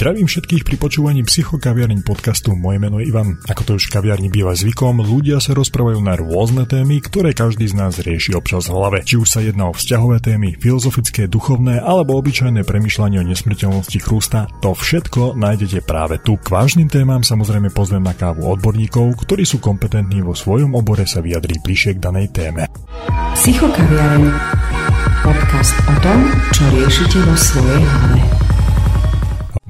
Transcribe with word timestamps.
Zdravím 0.00 0.32
všetkých 0.32 0.64
pri 0.64 0.76
počúvaní 0.80 1.20
psychokaviarní 1.28 2.00
podcastu. 2.00 2.56
Moje 2.56 2.80
meno 2.80 3.04
je 3.04 3.12
Ivan. 3.12 3.36
Ako 3.52 3.68
to 3.68 3.72
už 3.76 3.92
kaviarni 3.92 4.32
býva 4.32 4.56
zvykom, 4.56 5.04
ľudia 5.04 5.44
sa 5.44 5.52
rozprávajú 5.52 6.00
na 6.00 6.16
rôzne 6.16 6.64
témy, 6.64 7.04
ktoré 7.04 7.36
každý 7.36 7.68
z 7.68 7.76
nás 7.76 8.00
rieši 8.00 8.32
občas 8.32 8.72
v 8.72 8.80
hlave. 8.80 9.04
Či 9.04 9.20
už 9.20 9.28
sa 9.28 9.44
jedná 9.44 9.68
o 9.68 9.76
vzťahové 9.76 10.24
témy, 10.24 10.56
filozofické, 10.56 11.28
duchovné 11.28 11.84
alebo 11.84 12.16
obyčajné 12.16 12.64
premyšľanie 12.64 13.20
o 13.20 13.28
nesmrteľnosti 13.28 13.98
chrústa, 14.00 14.48
to 14.64 14.72
všetko 14.72 15.36
nájdete 15.36 15.84
práve 15.84 16.16
tu. 16.24 16.40
K 16.40 16.48
vážnym 16.48 16.88
témam 16.88 17.20
samozrejme 17.20 17.68
pozvem 17.68 18.00
na 18.00 18.16
kávu 18.16 18.48
odborníkov, 18.56 19.20
ktorí 19.28 19.44
sú 19.44 19.60
kompetentní 19.60 20.24
vo 20.24 20.32
svojom 20.32 20.80
obore 20.80 21.04
sa 21.04 21.20
vyjadriť 21.20 21.60
bližšie 21.60 22.00
k 22.00 22.02
danej 22.08 22.32
téme. 22.32 22.72
Psychokaviareň. 23.36 24.32
Podcast 25.28 25.76
o 25.92 25.96
tom, 26.00 26.24
čo 26.56 26.64
riešite 26.72 27.20
vo 27.20 27.36
svojej 27.36 27.84
hlave. 27.84 28.49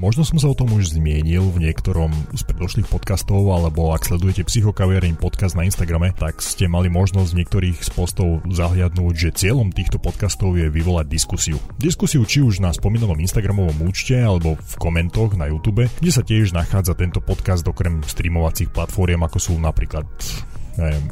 Možno 0.00 0.24
som 0.24 0.40
sa 0.40 0.48
o 0.48 0.56
tom 0.56 0.72
už 0.72 0.96
zmienil 0.96 1.44
v 1.52 1.68
niektorom 1.68 2.08
z 2.32 2.40
predošlých 2.48 2.88
podcastov, 2.88 3.52
alebo 3.52 3.92
ak 3.92 4.08
sledujete 4.08 4.48
Psychokaviareň 4.48 5.20
podcast 5.20 5.52
na 5.52 5.68
Instagrame, 5.68 6.16
tak 6.16 6.40
ste 6.40 6.72
mali 6.72 6.88
možnosť 6.88 7.28
v 7.28 7.38
niektorých 7.44 7.78
z 7.84 7.90
postov 7.92 8.40
zahliadnúť, 8.48 9.12
že 9.12 9.36
cieľom 9.36 9.68
týchto 9.68 10.00
podcastov 10.00 10.56
je 10.56 10.72
vyvolať 10.72 11.04
diskusiu. 11.04 11.60
Diskusiu 11.76 12.24
či 12.24 12.40
už 12.40 12.64
na 12.64 12.72
spomínanom 12.72 13.20
Instagramovom 13.20 13.76
účte, 13.84 14.16
alebo 14.16 14.56
v 14.56 14.74
komentoch 14.80 15.36
na 15.36 15.52
YouTube, 15.52 15.84
kde 15.84 16.08
sa 16.08 16.24
tiež 16.24 16.56
nachádza 16.56 16.96
tento 16.96 17.20
podcast 17.20 17.68
okrem 17.68 18.00
streamovacích 18.00 18.72
platform, 18.72 19.28
ako 19.28 19.36
sú 19.36 19.60
napríklad 19.60 20.08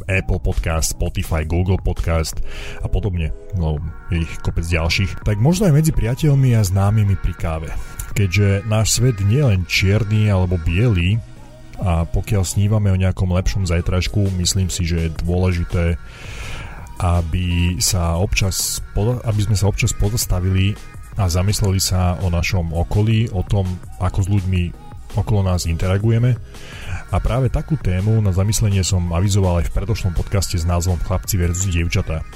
Apple 0.08 0.40
Podcast, 0.40 0.96
Spotify, 0.96 1.44
Google 1.44 1.76
Podcast 1.76 2.40
a 2.80 2.88
podobne, 2.88 3.36
no 3.52 3.76
ich 4.08 4.32
kopec 4.40 4.64
ďalších, 4.64 5.28
tak 5.28 5.36
možno 5.44 5.68
aj 5.68 5.76
medzi 5.76 5.92
priateľmi 5.92 6.56
a 6.56 6.64
známymi 6.64 7.20
pri 7.20 7.36
káve 7.36 7.68
keďže 8.18 8.66
náš 8.66 8.98
svet 8.98 9.22
nie 9.22 9.38
len 9.38 9.62
čierny 9.70 10.26
alebo 10.26 10.58
biely 10.58 11.22
a 11.78 12.02
pokiaľ 12.02 12.42
snívame 12.42 12.90
o 12.90 12.98
nejakom 12.98 13.30
lepšom 13.30 13.62
zajtražku, 13.70 14.26
myslím 14.42 14.66
si, 14.66 14.82
že 14.82 15.06
je 15.06 15.16
dôležité, 15.22 15.94
aby, 16.98 17.78
sa 17.78 18.18
občas, 18.18 18.82
aby 18.98 19.40
sme 19.46 19.54
sa 19.54 19.70
občas 19.70 19.94
pozastavili 19.94 20.74
a 21.14 21.30
zamysleli 21.30 21.78
sa 21.78 22.18
o 22.18 22.26
našom 22.26 22.74
okolí, 22.74 23.30
o 23.30 23.46
tom, 23.46 23.78
ako 24.02 24.26
s 24.26 24.28
ľuďmi 24.34 24.62
okolo 25.14 25.46
nás 25.46 25.70
interagujeme. 25.70 26.34
A 27.14 27.22
práve 27.22 27.54
takú 27.54 27.78
tému 27.78 28.18
na 28.18 28.34
zamyslenie 28.34 28.82
som 28.82 29.14
avizoval 29.14 29.62
aj 29.62 29.70
v 29.70 29.74
predošlom 29.78 30.18
podcaste 30.18 30.58
s 30.58 30.66
názvom 30.66 30.98
Chlapci 31.06 31.38
versus 31.38 31.70
dievčatá 31.70 32.26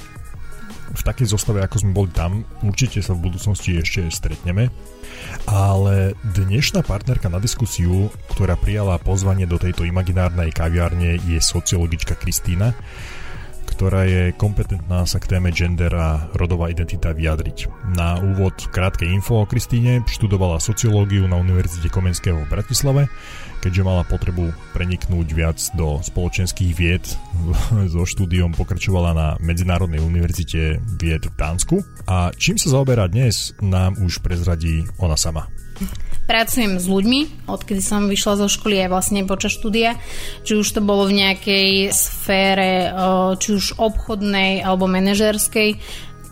v 0.91 1.01
takej 1.01 1.31
zostave, 1.31 1.63
ako 1.63 1.79
sme 1.79 1.91
boli 1.95 2.11
tam, 2.11 2.43
určite 2.59 2.99
sa 2.99 3.15
v 3.15 3.31
budúcnosti 3.31 3.79
ešte 3.79 4.11
stretneme. 4.11 4.67
Ale 5.47 6.17
dnešná 6.35 6.83
partnerka 6.83 7.31
na 7.31 7.39
diskusiu, 7.39 8.11
ktorá 8.35 8.59
prijala 8.59 8.99
pozvanie 8.99 9.47
do 9.47 9.55
tejto 9.55 9.87
imaginárnej 9.87 10.51
kaviárne, 10.51 11.21
je 11.23 11.39
sociologička 11.39 12.19
Kristýna, 12.19 12.75
ktorá 13.65 14.05
je 14.05 14.35
kompetentná 14.35 15.07
sa 15.07 15.17
k 15.17 15.35
téme 15.35 15.49
gender 15.49 15.91
a 15.95 16.29
rodová 16.35 16.69
identita 16.69 17.15
vyjadriť. 17.15 17.89
Na 17.95 18.19
úvod 18.19 18.55
krátke 18.69 19.07
info 19.07 19.41
o 19.41 19.49
Kristíne, 19.49 20.03
študovala 20.07 20.61
sociológiu 20.61 21.25
na 21.25 21.39
Univerzite 21.39 21.87
Komenského 21.87 22.43
v 22.43 22.51
Bratislave, 22.51 23.11
keďže 23.63 23.87
mala 23.87 24.03
potrebu 24.03 24.51
preniknúť 24.75 25.27
viac 25.31 25.59
do 25.79 26.03
spoločenských 26.03 26.71
vied, 26.75 27.05
so 27.93 28.03
štúdiom 28.03 28.51
pokračovala 28.53 29.11
na 29.15 29.27
Medzinárodnej 29.39 30.03
univerzite 30.03 30.83
vied 30.99 31.23
v 31.27 31.35
Dánsku. 31.39 31.79
A 32.11 32.35
čím 32.35 32.59
sa 32.59 32.75
zaoberá 32.75 33.07
dnes, 33.07 33.55
nám 33.63 33.95
už 34.03 34.19
prezradí 34.19 34.83
ona 34.99 35.15
sama. 35.15 35.47
Pracujem 36.23 36.79
s 36.79 36.87
ľuďmi, 36.87 37.51
odkedy 37.51 37.83
som 37.83 38.07
vyšla 38.07 38.39
zo 38.39 38.47
školy 38.47 38.79
aj 38.87 38.89
vlastne 38.95 39.27
počas 39.27 39.59
štúdia, 39.59 39.99
či 40.47 40.55
už 40.55 40.67
to 40.71 40.79
bolo 40.79 41.03
v 41.11 41.19
nejakej 41.19 41.91
sfére, 41.91 42.95
či 43.43 43.49
už 43.51 43.75
obchodnej 43.75 44.63
alebo 44.63 44.87
manažerskej, 44.87 45.75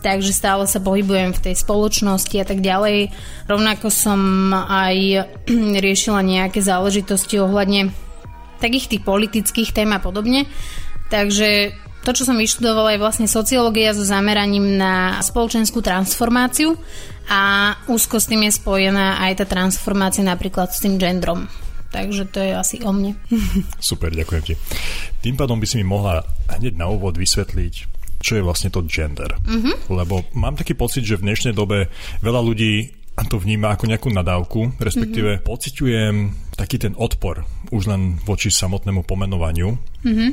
takže 0.00 0.32
stále 0.32 0.64
sa 0.64 0.80
pohybujem 0.80 1.36
v 1.36 1.42
tej 1.44 1.54
spoločnosti 1.60 2.36
a 2.40 2.46
tak 2.48 2.64
ďalej. 2.64 3.12
Rovnako 3.46 3.92
som 3.92 4.50
aj 4.56 5.28
riešila 5.84 6.24
nejaké 6.24 6.64
záležitosti 6.64 7.36
ohľadne 7.38 7.92
takých 8.64 8.96
tých 8.96 9.02
politických 9.04 9.76
tém 9.76 9.92
a 9.92 10.00
podobne. 10.00 10.48
Takže 11.12 11.76
to, 12.02 12.10
čo 12.10 12.26
som 12.26 12.34
vyštudovala, 12.34 12.96
je 12.96 13.02
vlastne 13.02 13.28
sociológia 13.30 13.94
so 13.94 14.02
zameraním 14.02 14.74
na 14.74 15.22
spoločenskú 15.22 15.78
transformáciu 15.84 16.74
a 17.28 17.74
úzko 17.90 18.18
s 18.18 18.28
tým 18.30 18.46
je 18.46 18.52
spojená 18.54 19.22
aj 19.28 19.42
tá 19.42 19.46
transformácia 19.46 20.24
napríklad 20.24 20.70
s 20.72 20.82
tým 20.82 20.98
gendrom. 20.98 21.46
Takže 21.92 22.24
to 22.32 22.40
je 22.40 22.52
asi 22.56 22.76
o 22.82 22.90
mne. 22.90 23.12
Super, 23.78 24.10
ďakujem 24.16 24.42
ti. 24.42 24.54
Tým 25.20 25.36
pádom 25.36 25.60
by 25.60 25.66
si 25.68 25.76
mi 25.76 25.84
mohla 25.84 26.24
hneď 26.48 26.74
na 26.80 26.88
úvod 26.88 27.20
vysvetliť, 27.20 27.74
čo 28.24 28.40
je 28.40 28.42
vlastne 28.42 28.72
to 28.72 28.80
gender. 28.88 29.28
Mm-hmm. 29.44 29.92
Lebo 29.92 30.24
mám 30.32 30.56
taký 30.56 30.72
pocit, 30.72 31.04
že 31.04 31.20
v 31.20 31.28
dnešnej 31.28 31.52
dobe 31.52 31.92
veľa 32.24 32.40
ľudí 32.40 33.02
to 33.28 33.36
vníma 33.36 33.76
ako 33.76 33.86
nejakú 33.86 34.08
nadávku, 34.08 34.60
respektíve 34.80 35.38
mm-hmm. 35.38 35.46
pociťujem 35.46 36.14
taký 36.56 36.80
ten 36.80 36.96
odpor 36.96 37.44
už 37.68 37.88
len 37.88 38.16
voči 38.24 38.48
samotnému 38.52 39.04
pomenovaniu 39.04 39.76
mm-hmm. 39.76 40.30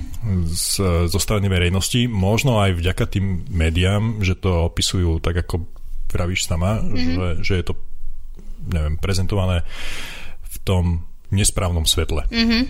z, 0.48 0.66
zo 1.08 1.20
strany 1.20 1.52
verejnosti, 1.52 2.08
možno 2.08 2.60
aj 2.64 2.80
vďaka 2.80 3.04
tým 3.08 3.44
médiám, 3.52 4.24
že 4.24 4.40
to 4.40 4.68
opisujú 4.72 5.20
tak, 5.20 5.44
ako 5.44 5.68
pravíš 6.09 6.50
sama, 6.50 6.81
mm-hmm. 6.81 7.16
že, 7.16 7.28
že 7.46 7.53
je 7.62 7.66
to 7.70 7.74
neviem, 8.68 9.00
prezentované 9.00 9.64
v 10.50 10.56
tom 10.68 10.86
nesprávnom 11.30 11.86
svetle. 11.86 12.25
Mm-hmm. 12.30 12.64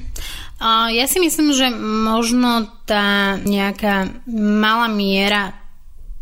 Uh, 0.60 0.92
ja 0.92 1.08
si 1.08 1.24
myslím, 1.24 1.56
že 1.56 1.72
možno 1.80 2.68
tá 2.84 3.40
nejaká 3.40 4.12
malá 4.36 4.92
miera 4.92 5.56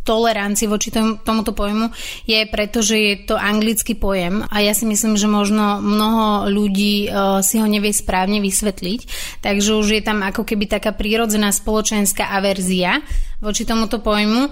tolerancie 0.08 0.72
voči 0.72 0.88
tom, 0.88 1.20
tomuto 1.20 1.52
pojmu 1.52 1.92
je 2.24 2.48
preto, 2.48 2.80
že 2.80 2.96
je 2.96 3.14
to 3.28 3.36
anglický 3.36 4.00
pojem 4.00 4.40
a 4.48 4.64
ja 4.64 4.72
si 4.72 4.88
myslím, 4.88 5.20
že 5.20 5.28
možno 5.28 5.84
mnoho 5.84 6.48
ľudí 6.48 7.12
uh, 7.12 7.44
si 7.44 7.60
ho 7.60 7.68
nevie 7.68 7.92
správne 7.92 8.40
vysvetliť, 8.40 9.00
takže 9.44 9.76
už 9.76 10.00
je 10.00 10.02
tam 10.06 10.24
ako 10.24 10.48
keby 10.48 10.72
taká 10.72 10.96
prírodzená 10.96 11.52
spoločenská 11.52 12.32
averzia 12.32 13.04
voči 13.44 13.68
tomuto 13.68 14.00
pojmu. 14.00 14.48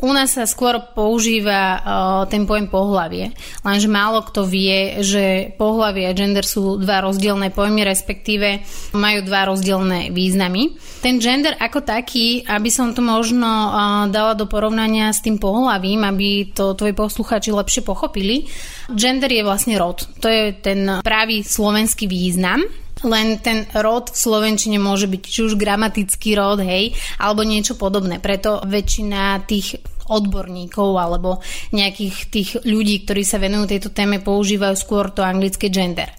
U 0.00 0.10
nás 0.16 0.32
sa 0.32 0.48
skôr 0.48 0.80
používa 0.96 1.62
uh, 1.76 1.80
ten 2.24 2.48
pojem 2.48 2.72
pohlavie, 2.72 3.36
lenže 3.60 3.88
málo 3.88 4.24
kto 4.24 4.48
vie, 4.48 5.04
že 5.04 5.52
pohlavie 5.60 6.08
a 6.08 6.16
gender 6.16 6.44
sú 6.44 6.80
dva 6.80 7.04
rozdielne 7.04 7.52
pojmy, 7.52 7.84
respektíve 7.84 8.64
majú 8.96 9.20
dva 9.28 9.52
rozdielne 9.52 10.08
významy. 10.08 10.76
Ten 11.04 11.20
gender 11.20 11.52
ako 11.60 11.84
taký, 11.84 12.48
aby 12.48 12.72
som 12.72 12.96
to 12.96 13.04
možno 13.04 13.44
uh, 13.44 13.72
dala 14.08 14.32
do 14.32 14.48
porovnania 14.48 15.12
s 15.12 15.20
tým 15.20 15.36
pohlavím, 15.36 16.00
aby 16.08 16.48
to 16.56 16.72
tvoji 16.72 16.96
posluchači 16.96 17.52
lepšie 17.52 17.84
pochopili, 17.84 18.48
gender 18.96 19.28
je 19.28 19.44
vlastne 19.44 19.76
rod. 19.76 20.08
To 20.24 20.28
je 20.32 20.56
ten 20.56 21.00
pravý 21.04 21.44
slovenský 21.44 22.08
význam 22.08 22.64
len 23.04 23.40
ten 23.40 23.64
rod 23.76 24.12
v 24.12 24.18
Slovenčine 24.18 24.76
môže 24.76 25.08
byť 25.08 25.22
či 25.24 25.40
už 25.46 25.56
gramatický 25.56 26.36
rod, 26.36 26.60
hej, 26.60 26.92
alebo 27.20 27.44
niečo 27.44 27.76
podobné. 27.76 28.20
Preto 28.20 28.60
väčšina 28.64 29.44
tých 29.48 29.80
odborníkov 30.10 30.90
alebo 30.98 31.38
nejakých 31.70 32.16
tých 32.28 32.50
ľudí, 32.66 33.06
ktorí 33.06 33.22
sa 33.22 33.38
venujú 33.38 33.70
tejto 33.70 33.90
téme, 33.94 34.18
používajú 34.18 34.74
skôr 34.74 35.14
to 35.14 35.22
anglické 35.22 35.70
gender. 35.70 36.10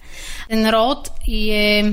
Ten 0.48 0.64
rod 0.72 1.12
je 1.28 1.92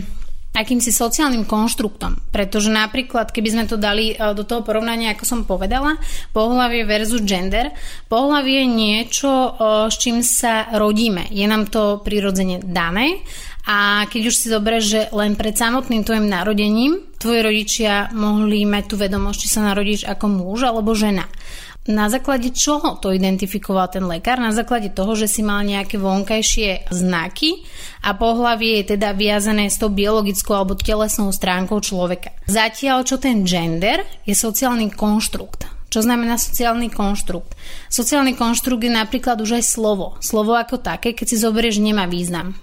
akýmsi 0.60 0.92
sociálnym 0.92 1.48
konštruktom. 1.48 2.30
Pretože 2.30 2.68
napríklad, 2.70 3.32
keby 3.32 3.50
sme 3.50 3.64
to 3.66 3.80
dali 3.80 4.14
e, 4.14 4.16
do 4.36 4.44
toho 4.44 4.62
porovnania, 4.62 5.16
ako 5.16 5.26
som 5.26 5.40
povedala, 5.48 5.96
pohlavie 6.36 6.84
versus 6.84 7.24
gender, 7.24 7.72
pohlavie 8.12 8.64
je 8.64 8.68
niečo, 8.68 9.32
e, 9.32 9.50
s 9.88 9.96
čím 9.96 10.20
sa 10.20 10.68
rodíme. 10.76 11.32
Je 11.32 11.48
nám 11.48 11.72
to 11.72 12.04
prirodzene 12.04 12.60
dané 12.60 13.24
a 13.70 14.10
keď 14.10 14.22
už 14.32 14.36
si 14.36 14.48
zoberieš, 14.50 14.86
že 14.86 15.02
len 15.14 15.38
pred 15.38 15.54
samotným 15.54 16.02
tvojim 16.02 16.26
narodením 16.26 17.06
tvoji 17.22 17.40
rodičia 17.44 18.10
mohli 18.16 18.64
mať 18.66 18.84
tú 18.90 18.96
vedomosť, 18.98 19.38
či 19.46 19.48
sa 19.52 19.62
narodíš 19.62 20.08
ako 20.08 20.26
muž 20.26 20.66
alebo 20.66 20.98
žena. 20.98 21.30
Na 21.90 22.06
základe 22.06 22.54
čoho 22.54 23.02
to 23.02 23.10
identifikoval 23.10 23.90
ten 23.90 24.06
lekár? 24.06 24.38
Na 24.38 24.54
základe 24.54 24.94
toho, 24.94 25.18
že 25.18 25.26
si 25.26 25.42
mal 25.42 25.66
nejaké 25.66 25.98
vonkajšie 25.98 26.94
znaky 26.94 27.66
a 28.06 28.14
pohlavie 28.14 28.86
je 28.86 28.94
teda 28.94 29.18
viazané 29.18 29.74
s 29.74 29.82
tou 29.82 29.90
biologickou 29.90 30.54
alebo 30.54 30.78
telesnou 30.78 31.34
stránkou 31.34 31.82
človeka. 31.82 32.30
Zatiaľ, 32.46 33.10
čo 33.10 33.18
ten 33.18 33.42
gender 33.42 34.06
je 34.22 34.38
sociálny 34.38 34.94
konštrukt. 34.94 35.66
Čo 35.90 36.06
znamená 36.06 36.38
sociálny 36.38 36.94
konštrukt? 36.94 37.58
Sociálny 37.90 38.38
konštrukt 38.38 38.86
je 38.86 38.94
napríklad 38.94 39.42
už 39.42 39.58
aj 39.58 39.66
slovo. 39.66 40.14
Slovo 40.22 40.54
ako 40.54 40.78
také, 40.78 41.18
keď 41.18 41.26
si 41.34 41.42
zoberieš, 41.42 41.82
nemá 41.82 42.06
význam 42.06 42.54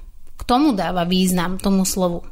tomu 0.46 0.72
dáva 0.72 1.02
význam 1.02 1.58
tomu 1.58 1.82
slovu. 1.82 2.22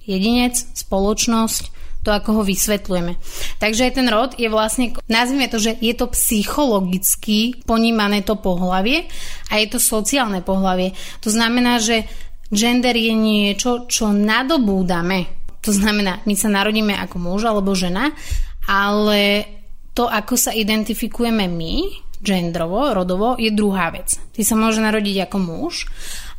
Jedinec, 0.00 0.56
spoločnosť, 0.56 1.68
to 2.00 2.10
ako 2.10 2.40
ho 2.40 2.42
vysvetľujeme. 2.44 3.12
Takže 3.60 3.84
aj 3.88 3.92
ten 3.92 4.08
rod 4.08 4.30
je 4.40 4.48
vlastne, 4.48 4.96
nazvime 5.06 5.52
to, 5.52 5.60
že 5.60 5.76
je 5.76 5.92
to 5.92 6.08
psychologicky 6.16 7.60
ponímané 7.68 8.24
to 8.24 8.40
pohlavie 8.40 9.04
a 9.52 9.60
je 9.60 9.66
to 9.68 9.78
sociálne 9.78 10.40
pohlavie. 10.40 10.96
To 11.20 11.28
znamená, 11.28 11.76
že 11.76 12.08
Gender 12.50 12.96
je 12.96 13.14
niečo, 13.14 13.86
čo 13.86 14.10
nadobúdame. 14.10 15.28
To 15.60 15.70
znamená, 15.70 16.24
my 16.24 16.34
sa 16.34 16.48
narodíme 16.48 16.96
ako 16.96 17.16
muž 17.20 17.46
alebo 17.46 17.76
žena, 17.76 18.10
ale 18.64 19.44
to, 19.92 20.08
ako 20.08 20.34
sa 20.40 20.56
identifikujeme 20.56 21.44
my, 21.46 21.74
gendrovo, 22.20 22.92
rodovo, 22.92 23.36
je 23.36 23.52
druhá 23.52 23.92
vec. 23.92 24.16
Ty 24.32 24.40
sa 24.44 24.56
môže 24.56 24.80
narodiť 24.80 25.28
ako 25.28 25.38
muž, 25.40 25.88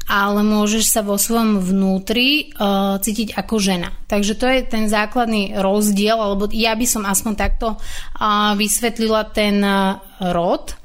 ale 0.10 0.42
môžeš 0.42 0.90
sa 0.90 1.02
vo 1.06 1.16
svojom 1.20 1.62
vnútri 1.62 2.52
uh, 2.58 2.98
cítiť 2.98 3.38
ako 3.38 3.56
žena. 3.62 3.94
Takže 4.10 4.34
to 4.34 4.46
je 4.50 4.60
ten 4.66 4.90
základný 4.90 5.56
rozdiel, 5.60 6.18
alebo 6.18 6.50
ja 6.50 6.74
by 6.74 6.86
som 6.90 7.04
aspoň 7.06 7.34
takto 7.38 7.78
uh, 7.78 8.54
vysvetlila 8.58 9.30
ten 9.30 9.62
uh, 9.62 10.02
rod. 10.34 10.76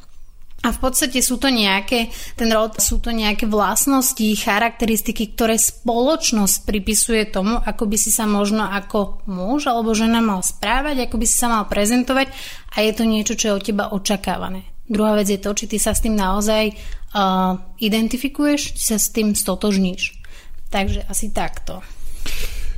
A 0.66 0.74
v 0.74 0.82
podstate 0.82 1.22
sú 1.22 1.38
to 1.38 1.46
nejaké, 1.46 2.10
ten 2.34 2.50
rod, 2.50 2.74
sú 2.82 2.98
to 2.98 3.14
nejaké 3.14 3.46
vlastnosti, 3.46 4.24
charakteristiky, 4.34 5.30
ktoré 5.30 5.54
spoločnosť 5.62 6.66
pripisuje 6.66 7.22
tomu, 7.30 7.54
ako 7.62 7.86
by 7.86 7.94
si 7.94 8.10
sa 8.10 8.26
možno 8.26 8.66
ako 8.66 9.22
muž 9.30 9.70
alebo 9.70 9.94
žena 9.94 10.18
mal 10.18 10.42
správať, 10.42 11.06
ako 11.06 11.22
by 11.22 11.26
si 11.28 11.36
sa 11.38 11.46
mal 11.46 11.70
prezentovať 11.70 12.34
a 12.74 12.82
je 12.82 12.92
to 12.98 13.04
niečo, 13.06 13.38
čo 13.38 13.54
je 13.54 13.56
od 13.62 13.62
teba 13.62 13.84
očakávané. 13.94 14.66
Druhá 14.90 15.14
vec 15.18 15.30
je 15.30 15.38
to, 15.38 15.54
či 15.54 15.70
ty 15.70 15.78
sa 15.78 15.94
s 15.94 16.02
tým 16.02 16.18
naozaj 16.18 16.74
uh, 17.16 17.56
identifikuješ, 17.80 18.76
sa 18.76 19.00
s 19.00 19.08
tým 19.08 19.32
stotožníš. 19.32 20.20
Takže 20.68 21.08
asi 21.08 21.32
takto. 21.32 21.80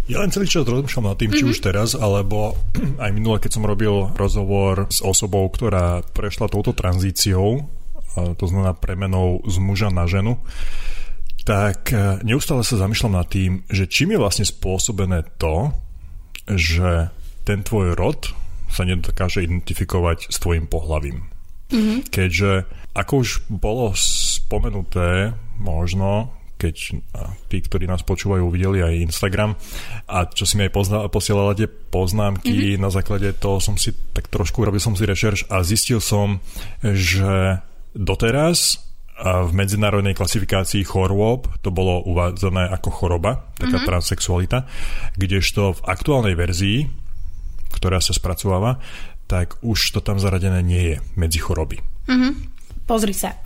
Ja 0.09 0.25
len 0.25 0.33
celý 0.33 0.49
čas 0.49 0.65
rozmýšľam 0.65 1.11
nad 1.11 1.19
tým, 1.19 1.35
mm-hmm. 1.35 1.41
či 1.43 1.45
mhm. 1.45 1.53
už 1.53 1.59
teraz, 1.61 1.89
alebo 1.99 2.55
aj 3.05 3.11
minule, 3.11 3.43
keď 3.43 3.59
som 3.59 3.67
robil 3.67 4.15
rozhovor 4.15 4.87
s 4.89 5.03
osobou, 5.03 5.45
ktorá 5.51 6.07
prešla 6.15 6.47
touto 6.47 6.71
tranzíciou, 6.73 7.67
to 8.19 8.45
znamená 8.51 8.75
premenou 8.75 9.43
z 9.47 9.57
muža 9.63 9.95
na 9.95 10.09
ženu, 10.11 10.43
tak 11.47 11.95
e, 11.95 12.21
neustále 12.27 12.67
sa 12.67 12.77
zamýšľam 12.77 13.15
nad 13.15 13.29
tým, 13.31 13.65
že 13.71 13.89
čím 13.89 14.17
je 14.17 14.19
vlastne 14.21 14.45
spôsobené 14.45 15.25
to, 15.41 15.73
že 16.51 17.09
ten 17.47 17.65
tvoj 17.65 17.97
rod 17.97 18.33
sa 18.69 18.85
nedokáže 18.85 19.49
identifikovať 19.49 20.29
s 20.29 20.37
tvojim 20.43 20.69
pohlavím. 20.69 21.31
Mm-hmm. 21.73 21.99
Keďže, 22.13 22.69
ako 22.93 23.13
už 23.25 23.29
bolo 23.49 23.97
spomenuté, 24.49 25.37
možno 25.61 26.33
keď 26.59 26.99
tí, 27.47 27.59
ktorí 27.63 27.87
nás 27.87 28.03
počúvajú, 28.03 28.51
uvideli 28.51 28.83
aj 28.83 29.05
Instagram 29.07 29.55
a 30.11 30.27
čo 30.27 30.43
si 30.43 30.59
mi 30.59 30.67
aj 30.67 30.73
pozna- 30.75 31.07
posielala 31.07 31.55
tie 31.55 31.71
poznámky, 31.71 32.75
mm-hmm. 32.75 32.83
na 32.83 32.91
základe 32.91 33.31
toho 33.39 33.63
som 33.63 33.79
si 33.79 33.95
tak 34.11 34.27
trošku 34.27 34.67
robil 34.67 34.83
som 34.83 34.99
si 34.99 35.07
rešerš 35.07 35.47
a 35.55 35.63
zistil 35.63 36.03
som, 36.03 36.43
že 36.83 37.63
doteraz 37.95 38.83
v 39.23 39.51
medzinárodnej 39.55 40.19
klasifikácii 40.19 40.83
chorôb 40.83 41.47
to 41.63 41.71
bolo 41.71 42.03
uvádzané 42.07 42.71
ako 42.75 42.91
choroba, 42.91 43.51
taká 43.55 43.79
mm-hmm. 43.79 43.91
transexualita, 43.95 44.59
kdežto 45.15 45.79
v 45.79 45.81
aktuálnej 45.87 46.35
verzii, 46.35 46.91
ktorá 47.71 48.03
sa 48.03 48.11
spracováva, 48.11 48.83
tak 49.31 49.63
už 49.63 49.95
to 49.95 50.03
tam 50.03 50.19
zaradené 50.19 50.59
nie 50.63 50.83
je 50.91 50.97
medzi 51.15 51.39
choroby. 51.39 51.79
Mm-hmm. 52.11 52.58
Pozri 52.89 53.13
sa, 53.13 53.37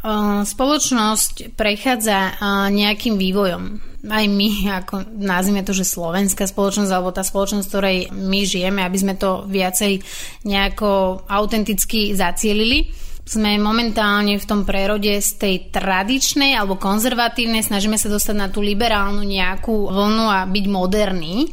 spoločnosť 0.46 1.58
prechádza 1.58 2.38
nejakým 2.70 3.18
vývojom. 3.18 3.62
Aj 4.06 4.22
my, 4.22 4.70
ako 4.82 5.18
nazvime 5.18 5.66
to, 5.66 5.74
že 5.74 5.82
slovenská 5.82 6.46
spoločnosť, 6.46 6.90
alebo 6.94 7.10
tá 7.10 7.26
spoločnosť, 7.26 7.66
v 7.66 7.72
ktorej 7.74 7.98
my 8.14 8.40
žijeme, 8.46 8.86
aby 8.86 8.98
sme 9.02 9.18
to 9.18 9.42
viacej 9.50 9.98
nejako 10.46 11.22
autenticky 11.26 12.14
zacielili 12.14 12.94
sme 13.22 13.54
momentálne 13.54 14.34
v 14.34 14.48
tom 14.50 14.66
prerode 14.66 15.14
z 15.22 15.30
tej 15.38 15.54
tradičnej 15.70 16.58
alebo 16.58 16.74
konzervatívnej, 16.74 17.62
snažíme 17.62 17.94
sa 17.94 18.10
dostať 18.10 18.34
na 18.34 18.50
tú 18.50 18.58
liberálnu 18.58 19.22
nejakú 19.22 19.86
vlnu 19.86 20.26
a 20.26 20.42
byť 20.42 20.64
moderný. 20.66 21.46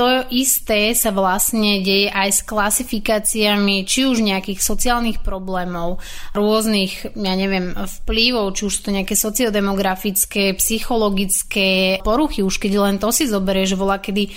To 0.00 0.24
isté 0.32 0.96
sa 0.96 1.12
vlastne 1.12 1.84
deje 1.84 2.08
aj 2.08 2.28
s 2.32 2.40
klasifikáciami 2.48 3.84
či 3.84 4.08
už 4.08 4.24
nejakých 4.24 4.64
sociálnych 4.64 5.20
problémov, 5.20 6.00
rôznych, 6.32 7.12
ja 7.12 7.36
neviem, 7.36 7.76
vplyvov, 7.76 8.56
či 8.56 8.64
už 8.64 8.80
sú 8.80 8.88
to 8.88 8.96
nejaké 8.96 9.12
sociodemografické, 9.12 10.56
psychologické 10.56 12.00
poruchy, 12.00 12.40
už 12.40 12.56
keď 12.56 12.72
len 12.80 12.96
to 12.96 13.12
si 13.12 13.28
zoberie, 13.28 13.68
že 13.68 13.76
volá, 13.76 14.00
kedy 14.00 14.32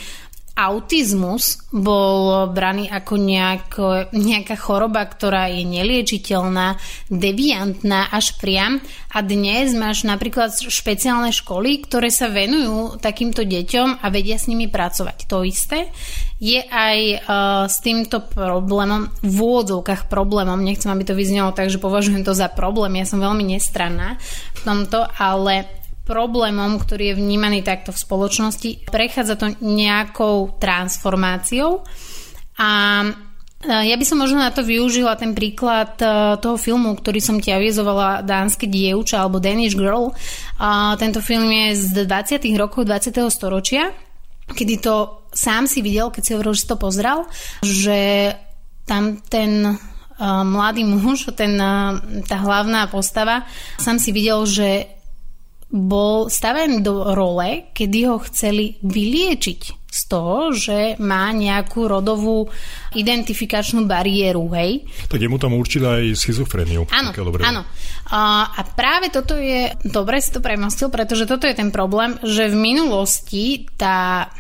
autizmus 0.54 1.66
bol 1.74 2.46
braný 2.54 2.86
ako 2.86 3.14
nejako, 3.18 3.86
nejaká 4.14 4.54
choroba, 4.54 5.02
ktorá 5.10 5.50
je 5.50 5.66
neliečiteľná, 5.66 6.78
deviantná 7.10 8.14
až 8.14 8.38
priam. 8.38 8.78
A 9.14 9.26
dnes 9.26 9.74
máš 9.74 10.06
napríklad 10.06 10.54
špeciálne 10.54 11.34
školy, 11.34 11.82
ktoré 11.86 12.14
sa 12.14 12.30
venujú 12.30 13.02
takýmto 13.02 13.46
deťom 13.46 14.06
a 14.06 14.06
vedia 14.14 14.38
s 14.38 14.46
nimi 14.46 14.70
pracovať. 14.70 15.26
To 15.26 15.42
isté 15.42 15.90
je 16.38 16.60
aj 16.60 17.00
uh, 17.18 17.18
s 17.66 17.80
týmto 17.82 18.22
problémom, 18.22 19.10
v 19.26 19.38
úvodzovkách 19.38 20.12
problémom, 20.12 20.60
nechcem, 20.60 20.92
aby 20.92 21.08
to 21.08 21.18
vyznelo 21.18 21.56
tak, 21.56 21.72
že 21.72 21.82
považujem 21.82 22.22
to 22.22 22.36
za 22.36 22.52
problém, 22.52 23.00
ja 23.00 23.08
som 23.08 23.24
veľmi 23.24 23.48
nestranná 23.48 24.20
v 24.54 24.62
tomto, 24.68 25.08
ale 25.18 25.83
problémom, 26.04 26.76
ktorý 26.80 27.16
je 27.16 27.20
vnímaný 27.20 27.64
takto 27.64 27.96
v 27.96 28.02
spoločnosti. 28.04 28.70
Prechádza 28.92 29.40
to 29.40 29.56
nejakou 29.64 30.60
transformáciou 30.60 31.88
a 32.60 33.02
e, 33.02 33.10
ja 33.88 33.96
by 33.96 34.06
som 34.06 34.20
možno 34.20 34.44
na 34.44 34.52
to 34.52 34.68
využila 34.68 35.16
ten 35.16 35.32
príklad 35.32 35.96
e, 35.98 36.38
toho 36.44 36.60
filmu, 36.60 36.94
ktorý 37.00 37.24
som 37.24 37.40
ti 37.40 37.56
avizovala 37.56 38.22
Dánske 38.22 38.68
dievča 38.68 39.24
alebo 39.24 39.40
Danish 39.40 39.80
Girl. 39.80 40.12
A 40.60 41.00
tento 41.00 41.24
film 41.24 41.48
je 41.48 41.80
z 41.80 42.06
20. 42.06 42.44
rokov 42.60 42.84
20. 42.84 43.16
storočia, 43.32 43.96
kedy 44.52 44.84
to 44.84 45.26
sám 45.32 45.66
si 45.66 45.80
videl, 45.80 46.12
keď 46.12 46.22
si 46.22 46.34
hovoril, 46.36 46.54
že 46.54 46.70
to 46.70 46.76
pozrel, 46.78 47.26
že 47.64 48.32
tam 48.84 49.24
ten 49.24 49.66
e, 49.66 49.76
mladý 50.28 50.84
muž, 50.84 51.32
ten, 51.32 51.56
tá 52.28 52.38
hlavná 52.44 52.92
postava, 52.92 53.48
sám 53.80 53.98
si 53.98 54.12
videl, 54.12 54.44
že 54.44 54.93
bol 55.74 56.30
stavený 56.30 56.86
do 56.86 57.18
role, 57.18 57.74
kedy 57.74 58.00
ho 58.06 58.22
chceli 58.30 58.78
vyliečiť 58.86 59.84
z 59.94 60.02
toho, 60.10 60.50
že 60.54 60.98
má 61.02 61.30
nejakú 61.30 61.86
rodovú 61.86 62.50
identifikačnú 62.98 63.86
bariéru, 63.86 64.50
hej. 64.58 64.86
Tak 65.06 65.22
jemu 65.22 65.38
tam 65.38 65.54
určili 65.54 65.86
aj 65.86 66.04
schizofreniu. 66.18 66.90
Áno, 66.90 67.14
áno. 67.46 67.62
A, 68.10 68.54
a 68.54 68.62
práve 68.74 69.14
toto 69.14 69.38
je, 69.38 69.70
dobre 69.86 70.18
si 70.18 70.34
to 70.34 70.42
premostil, 70.42 70.90
pretože 70.90 71.30
toto 71.30 71.46
je 71.46 71.54
ten 71.54 71.70
problém, 71.70 72.18
že 72.26 72.50
v 72.50 72.58
minulosti 72.58 73.70
tá 73.78 74.34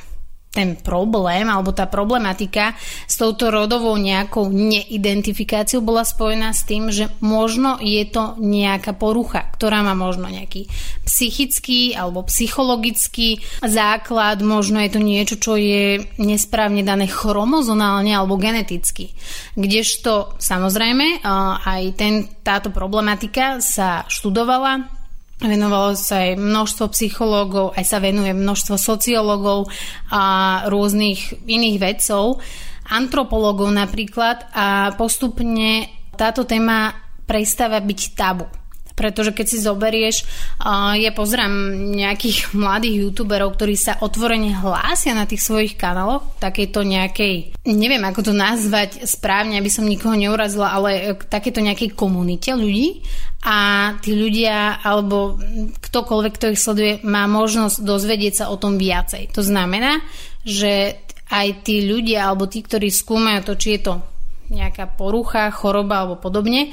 ten 0.53 0.77
problém 0.77 1.49
alebo 1.49 1.73
tá 1.73 1.89
problematika 1.89 2.77
s 3.09 3.17
touto 3.17 3.49
rodovou 3.49 3.97
nejakou 3.97 4.53
neidentifikáciou 4.53 5.81
bola 5.81 6.05
spojená 6.05 6.53
s 6.53 6.61
tým, 6.69 6.93
že 6.93 7.09
možno 7.25 7.81
je 7.81 8.05
to 8.05 8.37
nejaká 8.37 8.93
porucha, 8.93 9.49
ktorá 9.57 9.81
má 9.81 9.97
možno 9.97 10.29
nejaký 10.29 10.69
psychický 11.03 11.97
alebo 11.97 12.21
psychologický 12.29 13.41
základ, 13.65 14.45
možno 14.45 14.77
je 14.85 14.91
to 14.93 15.01
niečo, 15.01 15.35
čo 15.41 15.57
je 15.57 16.05
nesprávne 16.21 16.85
dané 16.85 17.09
chromozonálne 17.09 18.13
alebo 18.13 18.37
geneticky. 18.37 19.09
Kdežto 19.57 20.37
samozrejme 20.37 21.25
aj 21.65 21.81
ten, 21.97 22.29
táto 22.45 22.69
problematika 22.69 23.57
sa 23.57 24.05
študovala 24.05 25.02
Venovalo 25.41 25.97
sa 25.97 26.29
aj 26.29 26.39
množstvo 26.39 26.93
psychológov, 26.93 27.73
aj 27.73 27.85
sa 27.89 27.97
venuje 27.97 28.31
množstvo 28.31 28.77
sociológov 28.77 29.67
a 30.13 30.23
rôznych 30.69 31.45
iných 31.49 31.77
vedcov, 31.81 32.39
antropológov 32.87 33.73
napríklad 33.73 34.45
a 34.53 34.93
postupne 34.93 35.89
táto 36.13 36.45
téma 36.45 36.93
prestáva 37.25 37.81
byť 37.81 38.01
tabu. 38.13 38.45
Pretože 38.93 39.33
keď 39.33 39.45
si 39.49 39.57
zoberieš, 39.57 40.15
ja 40.97 41.11
pozerám 41.13 41.73
nejakých 41.97 42.51
mladých 42.63 43.09
youtuberov, 43.09 43.57
ktorí 43.57 43.73
sa 43.73 43.97
otvorene 43.99 44.53
hlásia 44.53 45.17
na 45.17 45.25
tých 45.25 45.41
svojich 45.41 45.73
kanáloch, 45.75 46.37
takejto 46.37 46.85
nejakej, 46.85 47.57
neviem 47.67 48.03
ako 48.05 48.29
to 48.29 48.33
nazvať 48.33 49.05
správne, 49.09 49.57
aby 49.57 49.69
som 49.69 49.89
nikoho 49.89 50.13
neurazila, 50.13 50.73
ale 50.73 51.17
takéto 51.27 51.59
nejakej 51.59 51.97
komunite 51.97 52.53
ľudí 52.53 53.01
a 53.43 53.91
tí 53.99 54.15
ľudia 54.15 54.79
alebo 54.79 55.35
ktokoľvek, 55.83 56.33
kto 56.39 56.45
ich 56.55 56.63
sleduje, 56.63 56.93
má 57.03 57.27
možnosť 57.27 57.83
dozvedieť 57.83 58.33
sa 58.39 58.45
o 58.47 58.55
tom 58.55 58.79
viacej. 58.79 59.35
To 59.35 59.43
znamená, 59.43 59.99
že 60.47 61.03
aj 61.27 61.65
tí 61.67 61.83
ľudia 61.83 62.29
alebo 62.29 62.47
tí, 62.47 62.63
ktorí 62.63 62.87
skúmajú 62.87 63.41
to, 63.43 63.53
či 63.59 63.79
je 63.79 63.81
to 63.91 63.93
nejaká 64.53 64.85
porucha, 64.95 65.49
choroba 65.49 66.03
alebo 66.03 66.19
podobne, 66.19 66.71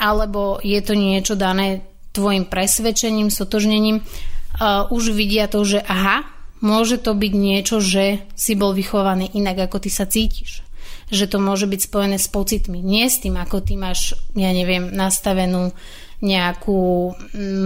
alebo 0.00 0.56
je 0.64 0.80
to 0.80 0.96
niečo 0.96 1.36
dané 1.36 1.84
tvojim 2.10 2.48
presvedčením, 2.48 3.28
sotožnením, 3.28 4.00
uh, 4.00 4.88
už 4.90 5.14
vidia 5.14 5.46
to, 5.46 5.62
že 5.62 5.84
aha, 5.84 6.26
môže 6.64 6.98
to 6.98 7.14
byť 7.14 7.32
niečo, 7.32 7.78
že 7.78 8.24
si 8.34 8.56
bol 8.56 8.74
vychovaný 8.74 9.30
inak, 9.36 9.70
ako 9.70 9.84
ty 9.84 9.90
sa 9.92 10.08
cítiš. 10.08 10.64
Že 11.10 11.36
to 11.36 11.38
môže 11.42 11.66
byť 11.66 11.80
spojené 11.90 12.16
s 12.18 12.30
pocitmi, 12.30 12.78
nie 12.80 13.06
s 13.06 13.18
tým, 13.22 13.36
ako 13.36 13.62
ty 13.62 13.74
máš, 13.74 14.14
ja 14.34 14.50
neviem, 14.54 14.90
nastavenú 14.90 15.74
nejakú 16.20 17.12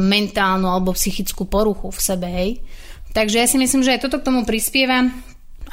mentálnu 0.07 0.71
alebo 0.71 0.95
psychickú 0.95 1.45
poruchu 1.45 1.91
v 1.91 2.01
sebe, 2.01 2.29
hej. 2.31 2.51
Takže 3.15 3.37
ja 3.43 3.47
si 3.47 3.59
myslím, 3.59 3.83
že 3.83 3.99
aj 3.99 4.07
toto 4.07 4.19
k 4.23 4.27
tomu 4.27 4.47
prispieva 4.47 5.11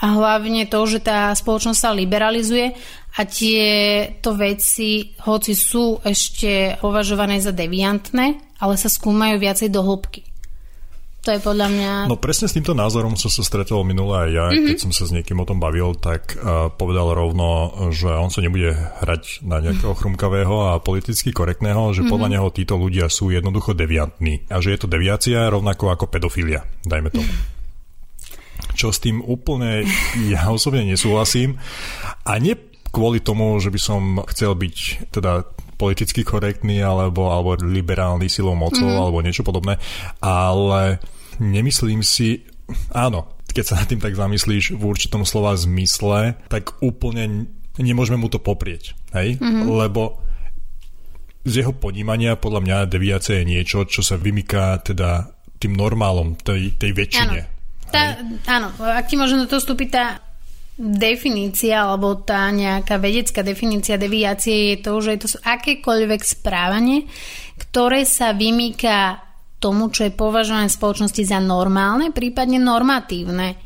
a 0.02 0.06
hlavne 0.18 0.66
to, 0.66 0.82
že 0.90 1.02
tá 1.02 1.30
spoločnosť 1.34 1.80
sa 1.80 1.94
liberalizuje 1.94 2.74
a 3.12 3.28
tieto 3.28 4.32
veci, 4.40 5.12
hoci 5.28 5.52
sú 5.52 6.00
ešte 6.00 6.80
považované 6.80 7.44
za 7.44 7.52
deviantné, 7.52 8.56
ale 8.64 8.74
sa 8.80 8.88
skúmajú 8.88 9.36
viacej 9.36 9.68
do 9.68 9.84
hĺbky. 9.84 10.32
To 11.22 11.30
je 11.30 11.38
podľa 11.38 11.68
mňa... 11.70 11.92
No 12.10 12.18
presne 12.18 12.50
s 12.50 12.58
týmto 12.58 12.74
názorom 12.74 13.14
som 13.14 13.30
sa 13.30 13.46
stretol 13.46 13.86
minule 13.86 14.26
aj 14.26 14.30
ja, 14.34 14.46
mm-hmm. 14.50 14.68
keď 14.74 14.78
som 14.82 14.90
sa 14.90 15.06
s 15.06 15.14
niekým 15.14 15.38
o 15.38 15.46
tom 15.46 15.62
bavil, 15.62 15.94
tak 15.94 16.34
uh, 16.34 16.74
povedal 16.74 17.14
rovno, 17.14 17.70
že 17.94 18.10
on 18.10 18.34
sa 18.34 18.42
nebude 18.42 18.74
hrať 18.74 19.46
na 19.46 19.62
nejakého 19.62 19.94
chrumkavého 19.94 20.74
a 20.74 20.82
politicky 20.82 21.30
korektného, 21.30 21.94
že 21.94 22.02
mm-hmm. 22.02 22.10
podľa 22.10 22.30
neho 22.34 22.48
títo 22.50 22.74
ľudia 22.74 23.06
sú 23.06 23.30
jednoducho 23.30 23.78
deviantní 23.78 24.50
a 24.50 24.58
že 24.66 24.74
je 24.74 24.80
to 24.82 24.90
deviácia 24.90 25.46
rovnako 25.46 25.94
ako 25.94 26.10
pedofilia, 26.10 26.66
dajme 26.90 27.14
tomu. 27.14 27.30
Mm-hmm. 27.30 28.74
Čo 28.74 28.90
s 28.90 28.98
tým 28.98 29.22
úplne 29.22 29.86
ja 30.34 30.50
osobne 30.50 30.82
nesúhlasím 30.90 31.62
a 32.26 32.42
nie 32.42 32.58
kvôli 32.92 33.24
tomu, 33.24 33.56
že 33.58 33.72
by 33.72 33.80
som 33.80 34.02
chcel 34.28 34.54
byť 34.54 35.10
teda 35.16 35.48
politicky 35.80 36.22
korektný 36.22 36.84
alebo, 36.86 37.34
alebo 37.34 37.58
liberálny 37.58 38.30
silou 38.30 38.54
mocou 38.54 38.86
mm-hmm. 38.86 39.02
alebo 39.02 39.24
niečo 39.26 39.42
podobné, 39.42 39.82
ale 40.22 41.02
nemyslím 41.42 42.06
si, 42.06 42.46
áno, 42.94 43.34
keď 43.50 43.64
sa 43.66 43.76
nad 43.82 43.90
tým 43.90 43.98
tak 43.98 44.14
zamyslíš 44.14 44.78
v 44.78 44.84
určitom 44.84 45.26
slova 45.26 45.58
zmysle, 45.58 46.38
tak 46.52 46.78
úplne 46.86 47.50
nemôžeme 47.82 48.22
mu 48.22 48.30
to 48.30 48.38
poprieť, 48.38 48.94
hej? 49.18 49.42
Mm-hmm. 49.42 49.66
Lebo 49.66 50.22
z 51.42 51.66
jeho 51.66 51.74
ponímania 51.74 52.38
podľa 52.38 52.62
mňa 52.62 52.78
deviácia 52.92 53.42
je 53.42 53.50
niečo, 53.50 53.90
čo 53.90 54.06
sa 54.06 54.22
vymyká 54.22 54.86
teda 54.86 55.34
tým 55.58 55.74
normálom 55.74 56.38
tej, 56.38 56.78
tej 56.78 56.92
väčšine. 56.94 57.40
Áno. 57.42 57.50
Tá, 57.92 58.16
áno, 58.48 58.72
ak 58.80 59.10
ti 59.12 59.20
možno 59.20 59.50
to 59.50 59.60
vstúpiť 59.60 59.90
tá 59.92 60.31
definícia 60.82 61.86
alebo 61.86 62.18
tá 62.26 62.50
nejaká 62.50 62.98
vedecká 62.98 63.46
definícia 63.46 64.02
deviácie 64.02 64.74
je 64.74 64.78
to, 64.82 64.98
že 64.98 65.22
to 65.22 65.28
sú 65.30 65.38
akékoľvek 65.46 66.22
správanie, 66.26 67.06
ktoré 67.62 68.02
sa 68.02 68.34
vymýka 68.34 69.22
tomu, 69.62 69.94
čo 69.94 70.10
je 70.10 70.18
považované 70.18 70.74
v 70.74 70.78
spoločnosti 70.82 71.22
za 71.22 71.38
normálne, 71.38 72.10
prípadne 72.10 72.58
normatívne. 72.58 73.62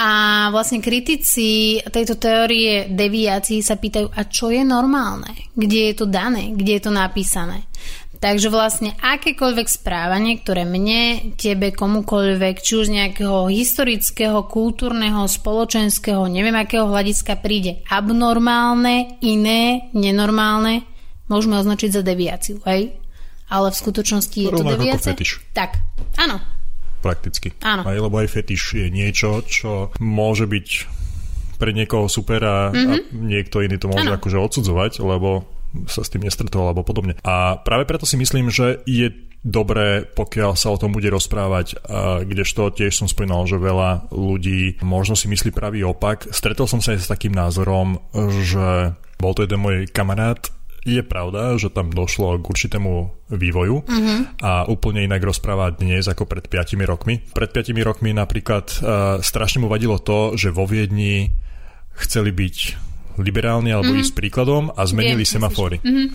A 0.00 0.10
vlastne 0.50 0.82
kritici 0.82 1.78
tejto 1.84 2.18
teórie 2.18 2.90
deviácií 2.90 3.60
sa 3.60 3.78
pýtajú, 3.78 4.10
a 4.10 4.26
čo 4.26 4.50
je 4.50 4.64
normálne? 4.64 5.52
Kde 5.54 5.92
je 5.92 5.94
to 5.94 6.06
dané? 6.08 6.50
Kde 6.56 6.80
je 6.80 6.82
to 6.82 6.90
napísané? 6.90 7.68
Takže 8.24 8.48
vlastne 8.48 8.96
akékoľvek 9.04 9.68
správanie, 9.68 10.40
ktoré 10.40 10.64
mne, 10.64 11.36
tebe, 11.36 11.76
komukoľvek, 11.76 12.56
či 12.56 12.72
už 12.80 12.88
nejakého 12.88 13.52
historického, 13.52 14.48
kultúrneho, 14.48 15.28
spoločenského, 15.28 16.24
neviem 16.32 16.56
akého 16.56 16.88
hľadiska 16.88 17.36
príde 17.44 17.84
abnormálne, 17.84 19.20
iné, 19.20 19.92
nenormálne, 19.92 20.88
môžeme 21.28 21.60
označiť 21.60 22.00
za 22.00 22.00
deviáciu, 22.00 22.64
hej? 22.64 22.96
Ale 23.52 23.68
v 23.68 23.76
skutočnosti 23.76 24.38
je 24.40 24.48
Rovnako 24.48 24.72
to 24.72 24.72
deviácia? 24.72 25.12
Tak, 25.52 25.84
áno. 26.16 26.40
Prakticky. 27.04 27.52
Áno. 27.60 27.84
Aj, 27.84 27.92
lebo 27.92 28.24
aj 28.24 28.32
fetiš 28.32 28.80
je 28.80 28.88
niečo, 28.88 29.44
čo 29.44 29.92
môže 30.00 30.48
byť 30.48 30.68
pre 31.60 31.76
niekoho 31.76 32.08
super 32.08 32.40
a, 32.40 32.72
mm-hmm. 32.72 32.88
a 32.88 32.94
mhm. 33.04 33.20
niekto 33.20 33.60
iný 33.60 33.76
to 33.76 33.92
môže 33.92 34.08
ano. 34.08 34.16
akože 34.16 34.40
odsudzovať, 34.40 35.04
lebo 35.04 35.44
sa 35.90 36.06
s 36.06 36.12
tým 36.12 36.24
nestretol 36.24 36.70
alebo 36.70 36.86
podobne. 36.86 37.18
A 37.26 37.58
práve 37.60 37.84
preto 37.84 38.06
si 38.06 38.14
myslím, 38.18 38.48
že 38.48 38.80
je 38.86 39.10
dobré, 39.44 40.08
pokiaľ 40.08 40.56
sa 40.56 40.72
o 40.72 40.80
tom 40.80 40.96
bude 40.96 41.12
rozprávať, 41.12 41.76
kdežto 42.24 42.72
tiež 42.72 42.96
som 42.96 43.08
spomínal, 43.12 43.44
že 43.44 43.60
veľa 43.60 44.08
ľudí 44.08 44.80
možno 44.80 45.12
si 45.12 45.28
myslí 45.28 45.52
pravý 45.52 45.84
opak. 45.84 46.32
Stretol 46.32 46.64
som 46.64 46.80
sa 46.80 46.96
aj 46.96 47.04
s 47.04 47.12
takým 47.12 47.36
názorom, 47.36 48.00
že 48.40 48.96
bol 49.20 49.36
to 49.36 49.44
jeden 49.44 49.60
môj 49.60 49.84
kamarát, 49.92 50.48
je 50.84 51.00
pravda, 51.00 51.56
že 51.56 51.72
tam 51.72 51.88
došlo 51.88 52.36
k 52.44 52.44
určitému 52.44 52.92
vývoju 53.32 53.76
uh-huh. 53.88 54.20
a 54.44 54.68
úplne 54.68 55.00
inak 55.08 55.24
rozpráva 55.24 55.72
dnes 55.72 56.04
ako 56.04 56.28
pred 56.28 56.44
5 56.44 56.76
rokmi. 56.84 57.24
Pred 57.32 57.50
5 57.56 57.72
rokmi 57.80 58.12
napríklad 58.12 58.66
uh, 58.84 59.18
strašne 59.24 59.64
mu 59.64 59.72
vadilo 59.72 59.96
to, 59.96 60.36
že 60.36 60.52
vo 60.52 60.68
Viedni 60.68 61.32
chceli 61.96 62.36
byť 62.36 62.56
liberálni 63.20 63.70
alebo 63.70 63.92
mm-hmm. 63.94 64.04
ísť 64.04 64.16
príkladom 64.16 64.72
a 64.74 64.82
zmenili 64.86 65.22
Viem, 65.22 65.32
semafóry. 65.38 65.78
Mm-hmm. 65.80 66.08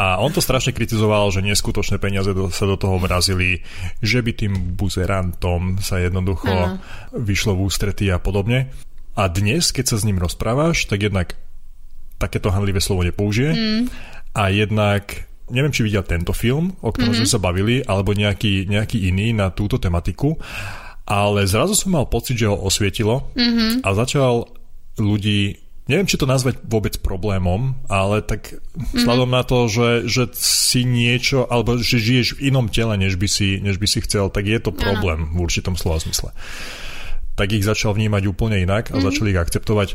A 0.00 0.22
on 0.22 0.30
to 0.30 0.40
strašne 0.40 0.70
kritizoval, 0.70 1.28
že 1.34 1.42
neskutočné 1.42 1.98
peniaze 1.98 2.30
do, 2.30 2.48
sa 2.48 2.64
do 2.64 2.78
toho 2.78 2.96
mrazili, 3.02 3.66
že 4.00 4.22
by 4.22 4.32
tým 4.32 4.52
buzerantom 4.78 5.82
sa 5.82 5.98
jednoducho 5.98 6.48
ano. 6.48 6.78
vyšlo 7.12 7.58
v 7.58 7.66
ústretí 7.66 8.06
a 8.08 8.22
podobne. 8.22 8.70
A 9.18 9.26
dnes, 9.26 9.74
keď 9.74 9.84
sa 9.92 9.96
s 9.98 10.06
ním 10.06 10.22
rozprávaš, 10.22 10.86
tak 10.86 11.04
jednak 11.04 11.34
takéto 12.16 12.54
handlivé 12.54 12.78
slovo 12.78 13.02
nepoužije 13.02 13.50
mm. 13.52 13.82
a 14.36 14.42
jednak 14.52 15.26
neviem, 15.50 15.74
či 15.74 15.82
videl 15.82 16.06
tento 16.06 16.30
film, 16.30 16.78
o 16.78 16.94
ktorom 16.94 17.10
mm-hmm. 17.12 17.26
sme 17.26 17.34
sa 17.34 17.42
bavili, 17.42 17.82
alebo 17.82 18.14
nejaký, 18.14 18.70
nejaký 18.70 19.10
iný 19.10 19.34
na 19.34 19.50
túto 19.50 19.82
tematiku, 19.82 20.38
ale 21.10 21.42
zrazu 21.50 21.74
som 21.74 21.90
mal 21.90 22.06
pocit, 22.06 22.38
že 22.38 22.46
ho 22.46 22.54
osvietilo 22.54 23.34
mm-hmm. 23.34 23.82
a 23.82 23.88
začal 23.98 24.46
ľudí 24.94 25.58
neviem, 25.90 26.06
či 26.06 26.14
to 26.14 26.30
nazvať 26.30 26.62
vôbec 26.62 26.94
problémom, 27.02 27.74
ale 27.90 28.22
tak 28.22 28.54
mm-hmm. 28.54 29.02
sladom 29.02 29.26
na 29.26 29.42
to, 29.42 29.66
že, 29.66 30.06
že 30.06 30.30
si 30.38 30.86
niečo, 30.86 31.50
alebo 31.50 31.74
že 31.82 31.98
žiješ 31.98 32.38
v 32.38 32.54
inom 32.54 32.70
tele, 32.70 32.94
než 32.94 33.18
by 33.18 33.26
si, 33.26 33.58
než 33.58 33.82
by 33.82 33.90
si 33.90 33.98
chcel, 34.06 34.30
tak 34.30 34.46
je 34.46 34.62
to 34.62 34.70
problém 34.70 35.26
ano. 35.26 35.34
v 35.34 35.38
určitom 35.42 35.74
slova 35.74 35.98
zmysle. 35.98 36.30
Tak 37.34 37.50
ich 37.50 37.66
začal 37.66 37.98
vnímať 37.98 38.22
úplne 38.30 38.62
inak 38.62 38.94
a 38.94 39.02
mm-hmm. 39.02 39.06
začali 39.10 39.34
ich 39.34 39.42
akceptovať, 39.42 39.88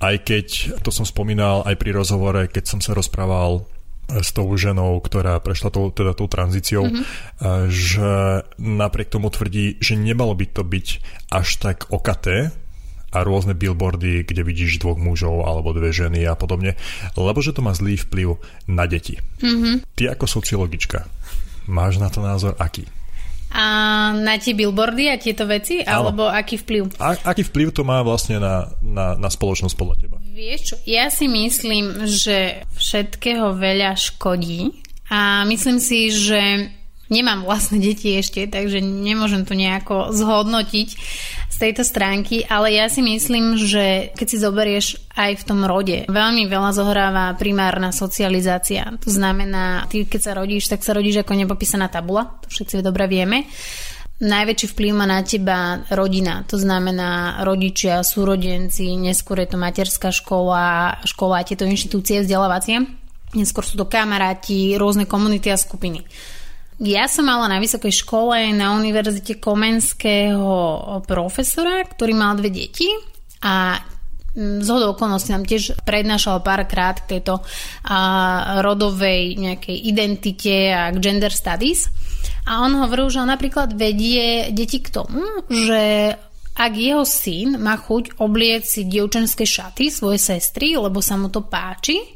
aj 0.00 0.16
keď, 0.24 0.46
to 0.80 0.88
som 0.88 1.04
spomínal 1.04 1.60
aj 1.68 1.76
pri 1.76 1.92
rozhovore, 1.92 2.48
keď 2.48 2.64
som 2.64 2.80
sa 2.80 2.96
rozprával 2.96 3.68
s 4.08 4.36
tou 4.36 4.48
ženou, 4.56 5.00
ktorá 5.00 5.40
prešla 5.40 5.72
tou, 5.72 5.88
teda 5.88 6.12
tou 6.12 6.28
tranzíciou, 6.28 6.88
mm-hmm. 6.88 7.68
že 7.72 8.44
napriek 8.60 9.08
tomu 9.12 9.32
tvrdí, 9.32 9.80
že 9.80 9.96
nemalo 9.96 10.36
by 10.36 10.46
to 10.52 10.62
byť 10.64 10.86
až 11.32 11.48
tak 11.60 11.88
okaté, 11.88 12.52
a 13.14 13.22
rôzne 13.22 13.54
billboardy, 13.54 14.26
kde 14.26 14.42
vidíš 14.42 14.82
dvoch 14.82 14.98
mužov 14.98 15.46
alebo 15.46 15.70
dve 15.70 15.94
ženy 15.94 16.26
a 16.26 16.34
podobne, 16.34 16.74
lebo 17.14 17.38
že 17.38 17.54
to 17.54 17.62
má 17.62 17.70
zlý 17.70 17.94
vplyv 17.94 18.36
na 18.66 18.90
deti. 18.90 19.16
Mm-hmm. 19.38 19.86
Ty 19.94 20.18
ako 20.18 20.26
sociologička, 20.26 21.06
máš 21.70 22.02
na 22.02 22.10
to 22.10 22.18
názor 22.20 22.58
aký? 22.58 22.84
A 23.54 24.10
na 24.18 24.34
tie 24.34 24.50
billboardy 24.50 25.14
a 25.14 25.16
tieto 25.16 25.46
veci? 25.46 25.78
Áno. 25.86 26.10
Alebo 26.10 26.26
aký 26.26 26.58
vplyv? 26.58 26.98
A, 26.98 27.14
aký 27.22 27.46
vplyv 27.46 27.70
to 27.70 27.86
má 27.86 28.02
vlastne 28.02 28.42
na, 28.42 28.66
na, 28.82 29.14
na 29.14 29.30
spoločnosť 29.30 29.78
podľa 29.78 29.96
teba? 30.02 30.18
Vieš 30.34 30.60
čo, 30.66 30.76
ja 30.90 31.06
si 31.14 31.30
myslím, 31.30 32.02
že 32.10 32.66
všetkého 32.74 33.54
veľa 33.54 33.94
škodí 33.94 34.74
a 35.06 35.46
myslím 35.46 35.78
si, 35.78 36.10
že 36.10 36.66
nemám 37.12 37.44
vlastné 37.44 37.80
deti 37.80 38.14
ešte, 38.16 38.48
takže 38.48 38.80
nemôžem 38.80 39.44
to 39.44 39.52
nejako 39.52 40.12
zhodnotiť 40.12 40.88
z 41.54 41.56
tejto 41.62 41.86
stránky, 41.86 42.42
ale 42.50 42.74
ja 42.74 42.90
si 42.90 42.98
myslím, 42.98 43.54
že 43.54 44.10
keď 44.18 44.26
si 44.26 44.42
zoberieš 44.42 44.86
aj 45.14 45.38
v 45.38 45.46
tom 45.46 45.62
rode, 45.62 46.02
veľmi 46.10 46.50
veľa 46.50 46.70
zohráva 46.74 47.38
primárna 47.38 47.94
socializácia. 47.94 48.90
To 48.98 49.10
znamená, 49.12 49.86
ty 49.86 50.02
keď 50.02 50.20
sa 50.20 50.32
rodíš, 50.34 50.66
tak 50.66 50.82
sa 50.82 50.90
rodíš 50.90 51.22
ako 51.22 51.38
nepopísaná 51.38 51.86
tabula, 51.86 52.42
to 52.42 52.50
všetci 52.50 52.82
dobre 52.82 53.06
vieme. 53.06 53.46
Najväčší 54.14 54.66
vplyv 54.74 54.92
má 54.94 55.06
na 55.10 55.22
teba 55.26 55.82
rodina, 55.90 56.46
to 56.46 56.58
znamená 56.58 57.42
rodičia, 57.42 58.02
súrodenci, 58.02 58.94
neskôr 58.98 59.42
je 59.42 59.54
to 59.54 59.58
materská 59.58 60.14
škola, 60.14 60.98
škola 61.02 61.42
tieto 61.42 61.66
inštitúcie 61.66 62.22
vzdelávacie. 62.22 62.82
Neskôr 63.34 63.66
sú 63.66 63.74
to 63.74 63.90
kamaráti, 63.90 64.78
rôzne 64.78 65.10
komunity 65.10 65.50
a 65.50 65.58
skupiny. 65.58 66.06
Ja 66.82 67.06
som 67.06 67.30
mala 67.30 67.46
na 67.46 67.62
vysokej 67.62 68.02
škole 68.02 68.50
na 68.50 68.74
Univerzite 68.74 69.38
Komenského 69.38 70.50
profesora, 71.06 71.86
ktorý 71.86 72.12
mal 72.18 72.34
dve 72.34 72.50
deti 72.50 72.90
a 73.46 73.78
z 74.34 74.66
hodou 74.66 74.98
okolností 74.98 75.30
nám 75.30 75.46
tiež 75.46 75.78
prednášal 75.86 76.42
párkrát 76.42 76.98
k 76.98 77.18
tejto 77.18 77.38
a, 77.86 78.58
rodovej 78.66 79.38
nejakej 79.38 79.76
identite 79.86 80.74
a 80.74 80.90
k 80.90 80.98
gender 80.98 81.30
studies. 81.30 81.86
A 82.50 82.66
on 82.66 82.74
hovoril, 82.74 83.06
že 83.14 83.22
on 83.22 83.30
napríklad 83.30 83.78
vedie 83.78 84.50
deti 84.50 84.82
k 84.82 84.90
tomu, 84.90 85.22
že 85.46 86.10
ak 86.54 86.72
jeho 86.74 87.06
syn 87.06 87.62
má 87.62 87.78
chuť 87.78 88.18
oblieť 88.18 88.62
si 88.66 88.80
dievčenské 88.86 89.46
šaty 89.46 89.90
svoje 89.90 90.18
sestry, 90.18 90.74
lebo 90.74 90.98
sa 90.98 91.14
mu 91.14 91.30
to 91.30 91.46
páči, 91.46 92.13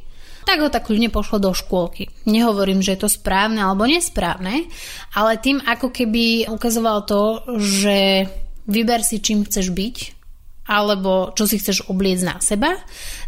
tak 0.49 0.65
ho 0.65 0.73
tak 0.73 0.89
ľudne 0.89 1.13
pošlo 1.13 1.37
do 1.37 1.53
škôlky. 1.53 2.09
Nehovorím, 2.25 2.81
že 2.81 2.97
je 2.97 3.05
to 3.05 3.13
správne 3.13 3.61
alebo 3.61 3.85
nesprávne, 3.85 4.65
ale 5.13 5.37
tým 5.37 5.61
ako 5.61 5.93
keby 5.93 6.49
ukazoval 6.49 7.05
to, 7.05 7.45
že 7.61 8.25
vyber 8.65 9.05
si 9.05 9.21
čím 9.21 9.45
chceš 9.45 9.69
byť 9.77 10.18
alebo 10.69 11.33
čo 11.33 11.49
si 11.49 11.57
chceš 11.57 11.89
obliecť 11.89 12.25
na 12.29 12.37
seba. 12.45 12.77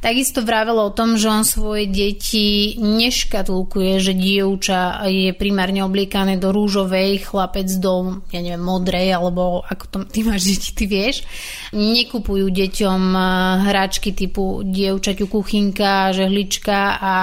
Takisto 0.05 0.45
vravelo 0.45 0.93
o 0.93 0.95
tom, 0.95 1.17
že 1.17 1.33
on 1.33 1.41
svoje 1.49 1.89
deti 1.89 2.77
neškatulkuje, 2.77 3.97
že 3.97 4.13
dievča 4.13 5.09
je 5.09 5.33
primárne 5.33 5.81
obliekané 5.81 6.37
do 6.37 6.53
rúžovej, 6.53 7.25
chlapec 7.25 7.65
do, 7.81 8.21
ja 8.29 8.45
neviem, 8.45 8.61
modrej, 8.61 9.17
alebo 9.17 9.65
ako 9.65 9.85
to 9.89 9.99
ty 10.13 10.21
máš 10.21 10.53
deti, 10.53 10.71
ty 10.77 10.85
vieš. 10.85 11.25
Nekupujú 11.73 12.53
deťom 12.53 13.03
eh, 13.17 13.25
hračky 13.73 14.13
typu 14.13 14.61
dievčaťu 14.61 15.25
kuchynka, 15.25 16.13
žehlička 16.13 17.01
a 17.01 17.15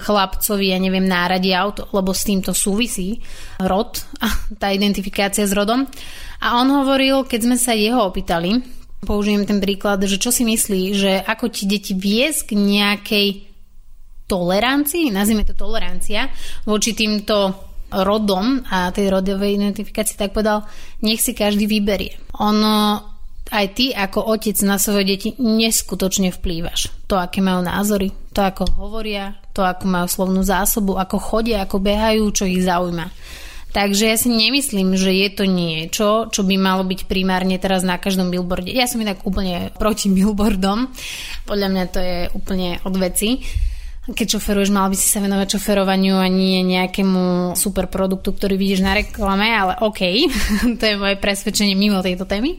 chlapcovi, 0.00 0.72
ja 0.72 0.80
neviem, 0.80 1.04
náradie 1.04 1.52
auto, 1.52 1.84
lebo 1.92 2.16
s 2.16 2.24
týmto 2.24 2.56
súvisí 2.56 3.20
rod 3.60 4.00
tá 4.60 4.72
identifikácia 4.72 5.44
s 5.44 5.52
rodom. 5.52 5.84
A 6.40 6.56
on 6.56 6.72
hovoril, 6.72 7.28
keď 7.28 7.40
sme 7.44 7.56
sa 7.60 7.76
jeho 7.76 8.08
opýtali, 8.08 8.79
použijem 9.04 9.48
ten 9.48 9.58
príklad, 9.58 10.04
že 10.04 10.20
čo 10.20 10.30
si 10.32 10.44
myslí, 10.44 10.82
že 10.92 11.12
ako 11.24 11.48
ti 11.48 11.64
deti 11.64 11.92
viesť 11.96 12.52
k 12.52 12.52
nejakej 12.56 13.28
tolerancii, 14.30 15.10
nazvime 15.10 15.42
to 15.42 15.58
tolerancia, 15.58 16.30
voči 16.62 16.94
týmto 16.94 17.66
rodom 17.90 18.62
a 18.70 18.94
tej 18.94 19.10
rodovej 19.10 19.58
identifikácii, 19.58 20.14
tak 20.14 20.30
povedal, 20.30 20.62
nech 21.02 21.18
si 21.18 21.34
každý 21.34 21.66
vyberie. 21.66 22.14
Ono 22.38 23.02
aj 23.50 23.66
ty 23.74 23.90
ako 23.90 24.30
otec 24.30 24.54
na 24.62 24.78
svoje 24.78 25.02
deti 25.10 25.28
neskutočne 25.42 26.30
vplývaš. 26.30 26.94
To, 27.10 27.18
aké 27.18 27.42
majú 27.42 27.66
názory, 27.66 28.14
to, 28.30 28.46
ako 28.46 28.70
hovoria, 28.78 29.34
to, 29.50 29.66
ako 29.66 29.90
majú 29.90 30.06
slovnú 30.06 30.46
zásobu, 30.46 30.94
ako 30.94 31.18
chodia, 31.18 31.66
ako 31.66 31.82
behajú, 31.82 32.30
čo 32.30 32.46
ich 32.46 32.62
zaujíma. 32.62 33.10
Takže 33.70 34.10
ja 34.10 34.16
si 34.18 34.28
nemyslím, 34.30 34.98
že 34.98 35.14
je 35.14 35.28
to 35.30 35.44
niečo, 35.46 36.08
čo 36.34 36.42
by 36.42 36.58
malo 36.58 36.82
byť 36.82 37.06
primárne 37.06 37.54
teraz 37.62 37.86
na 37.86 38.02
každom 38.02 38.28
billboarde. 38.34 38.74
Ja 38.74 38.90
som 38.90 38.98
inak 38.98 39.22
úplne 39.22 39.70
proti 39.78 40.10
billboardom. 40.10 40.90
Podľa 41.46 41.68
mňa 41.70 41.84
to 41.90 41.98
je 42.02 42.18
úplne 42.34 42.82
od 42.82 42.94
veci 42.98 43.42
keď 44.10 44.26
šoferuješ, 44.36 44.74
mal 44.74 44.90
by 44.90 44.96
si 44.98 45.06
sa 45.06 45.22
venovať 45.22 45.54
šoferovaniu 45.54 46.18
a 46.18 46.26
nie 46.26 46.64
nejakému 46.66 47.54
super 47.54 47.86
produktu, 47.86 48.34
ktorý 48.34 48.58
vidíš 48.58 48.82
na 48.82 48.96
reklame, 48.96 49.52
ale 49.52 49.78
OK, 49.84 50.00
to 50.80 50.84
je 50.84 50.96
moje 50.98 51.16
presvedčenie 51.20 51.78
mimo 51.78 52.02
tejto 52.02 52.26
témy. 52.26 52.58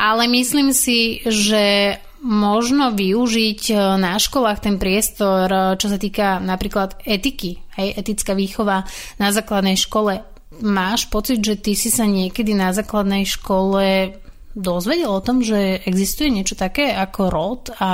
Ale 0.00 0.24
myslím 0.32 0.72
si, 0.72 1.20
že 1.28 1.96
možno 2.20 2.92
využiť 2.92 3.62
e, 3.72 3.74
na 3.96 4.20
školách 4.20 4.60
ten 4.60 4.76
priestor, 4.76 5.48
e, 5.48 5.58
čo 5.80 5.88
sa 5.88 5.96
týka 5.96 6.36
napríklad 6.38 7.00
etiky, 7.04 7.60
hej, 7.80 7.96
etická 7.96 8.36
výchova 8.36 8.84
na 9.16 9.28
základnej 9.32 9.80
škole. 9.80 10.20
Máš 10.60 11.08
pocit, 11.08 11.40
že 11.40 11.56
ty 11.56 11.72
si 11.72 11.88
sa 11.88 12.04
niekedy 12.04 12.52
na 12.52 12.76
základnej 12.76 13.24
škole 13.24 14.12
dozvedel 14.50 15.08
o 15.08 15.22
tom, 15.22 15.40
že 15.40 15.80
existuje 15.86 16.28
niečo 16.28 16.58
také 16.58 16.90
ako 16.90 17.22
rod 17.30 17.62
a 17.78 17.90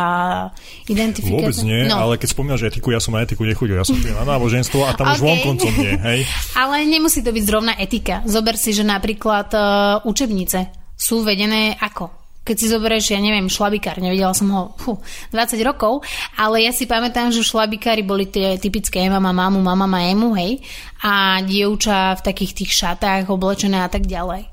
identifikácia? 0.89 1.53
Vôbec 1.53 1.59
nie, 1.69 1.85
no. 1.85 2.01
ale 2.01 2.17
keď 2.17 2.29
spomínaš 2.33 2.67
etiku, 2.73 2.91
ja 2.91 2.99
som 2.99 3.15
na 3.15 3.23
etiku 3.23 3.45
nechodil, 3.45 3.77
ja 3.77 3.87
som 3.87 3.95
na 4.01 4.25
náboženstvo 4.25 4.81
a 4.83 4.97
tam 4.97 5.13
okay. 5.13 5.15
už 5.15 5.21
vonkoncom 5.23 5.73
nie, 5.77 5.95
hej? 5.95 6.21
ale 6.61 6.83
nemusí 6.89 7.21
to 7.21 7.31
byť 7.31 7.45
zrovna 7.45 7.77
etika. 7.77 8.25
Zober 8.25 8.57
si, 8.57 8.73
že 8.73 8.83
napríklad 8.89 9.49
uh, 9.53 9.63
učebnice 10.09 10.73
sú 10.97 11.21
vedené 11.21 11.77
ako? 11.77 12.26
Keď 12.47 12.57
si 12.57 12.71
zoberieš, 12.71 13.11
ja 13.11 13.19
neviem, 13.19 13.51
šlabikár, 13.51 13.99
nevidela 13.99 14.31
som 14.31 14.47
ho 14.55 14.63
fú, 14.79 15.03
20 15.35 15.59
rokov, 15.67 16.07
ale 16.39 16.63
ja 16.63 16.71
si 16.71 16.87
pamätám, 16.87 17.35
že 17.35 17.43
šlabikári 17.43 18.07
boli 18.07 18.31
tie 18.31 18.55
typické 18.63 19.03
mama, 19.11 19.35
mamu, 19.35 19.59
mama, 19.59 19.99
emu, 20.07 20.31
hej, 20.39 20.63
a 21.03 21.43
dievča 21.43 22.23
v 22.23 22.25
takých 22.25 22.63
tých 22.63 22.71
šatách 22.71 23.27
oblečené 23.27 23.83
a 23.83 23.91
tak 23.91 24.07
ďalej. 24.07 24.47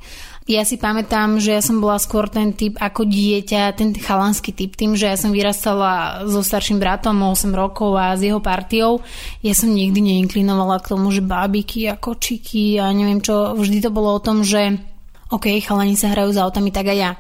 Ja 0.44 0.68
si 0.68 0.76
pamätám, 0.76 1.40
že 1.40 1.56
ja 1.56 1.64
som 1.64 1.80
bola 1.80 1.96
skôr 1.96 2.28
ten 2.28 2.52
typ 2.52 2.76
ako 2.76 3.08
dieťa, 3.08 3.80
ten 3.80 3.96
chalanský 3.96 4.52
typ, 4.52 4.76
tým, 4.76 4.92
že 4.92 5.08
ja 5.08 5.16
som 5.16 5.32
vyrastala 5.32 6.28
so 6.28 6.44
starším 6.44 6.84
bratom 6.84 7.16
8 7.16 7.48
rokov 7.56 7.96
a 7.96 8.12
s 8.12 8.28
jeho 8.28 8.44
partiou. 8.44 9.00
Ja 9.40 9.56
som 9.56 9.72
nikdy 9.72 10.04
neinklinovala 10.04 10.84
k 10.84 10.92
tomu, 10.92 11.16
že 11.16 11.24
bábiky 11.24 11.88
a 11.88 11.96
kočiky 11.96 12.76
a 12.76 12.92
neviem 12.92 13.24
čo. 13.24 13.56
Vždy 13.56 13.88
to 13.88 13.96
bolo 13.96 14.20
o 14.20 14.20
tom, 14.20 14.44
že 14.44 14.84
OK, 15.32 15.48
chalani 15.64 15.96
sa 15.96 16.12
hrajú 16.12 16.36
za 16.36 16.44
autami, 16.44 16.76
tak 16.76 16.92
aj 16.92 16.98
ja. 17.00 17.12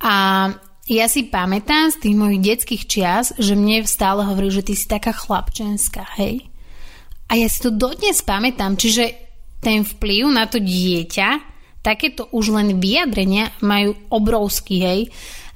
A 0.00 0.14
ja 0.84 1.06
si 1.08 1.28
pamätám 1.28 1.92
z 1.94 1.96
tých 2.00 2.16
mojich 2.16 2.40
detských 2.44 2.82
čias, 2.84 3.32
že 3.40 3.56
mne 3.56 3.88
stále 3.88 4.24
hovorí, 4.24 4.52
že 4.52 4.66
ty 4.66 4.76
si 4.76 4.84
taká 4.84 5.16
chlapčenská, 5.16 6.04
hej. 6.20 6.44
A 7.30 7.40
ja 7.40 7.48
si 7.48 7.64
to 7.64 7.72
dodnes 7.72 8.20
pamätám, 8.20 8.76
čiže 8.76 9.16
ten 9.64 9.80
vplyv 9.80 10.28
na 10.28 10.44
to 10.44 10.60
dieťa 10.60 11.54
takéto 11.84 12.32
už 12.32 12.56
len 12.56 12.80
vyjadrenia 12.80 13.52
majú 13.60 13.92
obrovský, 14.08 14.76
hej. 14.80 15.00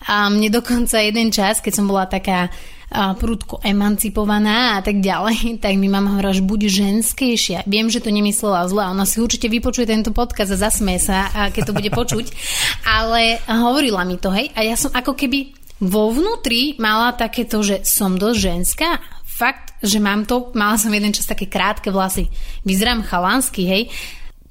A 0.07 0.31
mne 0.31 0.53
dokonca 0.53 1.03
jeden 1.03 1.35
čas, 1.35 1.59
keď 1.59 1.73
som 1.75 1.91
bola 1.91 2.07
taká 2.07 2.53
a 2.89 3.13
prúdko 3.13 3.61
emancipovaná 3.61 4.81
a 4.81 4.81
tak 4.81 5.05
ďalej, 5.05 5.53
tak 5.63 5.77
mi 5.77 5.93
mama 5.93 6.17
hovorila, 6.17 6.33
že 6.33 6.49
buď 6.49 6.61
ženskejšia. 6.73 7.59
Viem, 7.69 7.93
že 7.93 8.01
to 8.01 8.09
nemyslela 8.09 8.65
zle, 8.65 8.89
ona 8.89 9.05
si 9.05 9.21
určite 9.21 9.53
vypočuje 9.53 9.85
tento 9.85 10.09
podcast 10.17 10.57
a 10.57 10.59
zasmie 10.59 10.97
sa, 10.97 11.29
keď 11.53 11.63
to 11.69 11.77
bude 11.77 11.91
počuť, 11.93 12.27
ale 12.99 13.45
hovorila 13.45 14.09
mi 14.09 14.17
to, 14.17 14.33
hej, 14.33 14.49
a 14.57 14.65
ja 14.65 14.73
som 14.73 14.89
ako 14.89 15.13
keby 15.13 15.53
vo 15.85 16.11
vnútri 16.11 16.81
mala 16.81 17.13
takéto, 17.13 17.61
že 17.61 17.85
som 17.85 18.17
dosť 18.17 18.39
ženská, 18.41 18.91
fakt, 19.23 19.77
že 19.85 20.01
mám 20.01 20.25
to, 20.25 20.51
mala 20.57 20.81
som 20.81 20.91
jeden 20.91 21.13
čas 21.13 21.29
také 21.29 21.45
krátke 21.45 21.93
vlasy, 21.93 22.33
vyzerám 22.65 23.05
chalansky, 23.05 23.69
hej, 23.69 23.83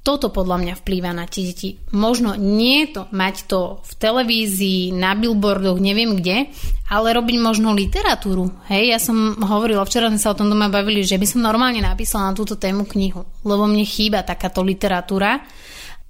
toto 0.08 0.32
podľa 0.32 0.56
mňa 0.64 0.74
vplýva 0.80 1.12
na 1.12 1.28
tie 1.28 1.52
deti. 1.52 1.76
Možno 1.92 2.32
nie 2.32 2.88
to 2.88 3.04
mať 3.12 3.44
to 3.44 3.84
v 3.84 3.92
televízii, 4.00 4.96
na 4.96 5.12
billboardoch, 5.12 5.76
neviem 5.76 6.16
kde, 6.16 6.48
ale 6.88 7.12
robiť 7.12 7.36
možno 7.36 7.76
literatúru. 7.76 8.48
Hej, 8.72 8.84
ja 8.88 8.98
som 9.04 9.36
hovorila, 9.36 9.84
včera 9.84 10.08
sme 10.08 10.16
sa 10.16 10.32
o 10.32 10.38
tom 10.40 10.48
doma 10.48 10.72
bavili, 10.72 11.04
že 11.04 11.20
by 11.20 11.28
som 11.28 11.44
normálne 11.44 11.84
napísala 11.84 12.32
na 12.32 12.38
túto 12.40 12.56
tému 12.56 12.88
knihu, 12.88 13.28
lebo 13.44 13.68
mne 13.68 13.84
chýba 13.84 14.24
takáto 14.24 14.64
literatúra. 14.64 15.44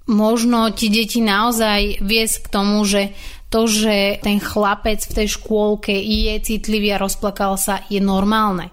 Možno 0.07 0.71
ti 0.71 0.87
deti 0.87 1.19
naozaj 1.19 1.99
viesť 1.99 2.47
k 2.47 2.51
tomu, 2.55 2.87
že 2.87 3.11
to, 3.51 3.67
že 3.67 4.23
ten 4.23 4.39
chlapec 4.39 5.03
v 5.03 5.11
tej 5.11 5.27
škôlke 5.27 5.91
je 5.91 6.39
citlivý 6.39 6.95
a 6.95 7.03
rozplakal 7.03 7.59
sa, 7.59 7.83
je 7.91 7.99
normálne. 7.99 8.71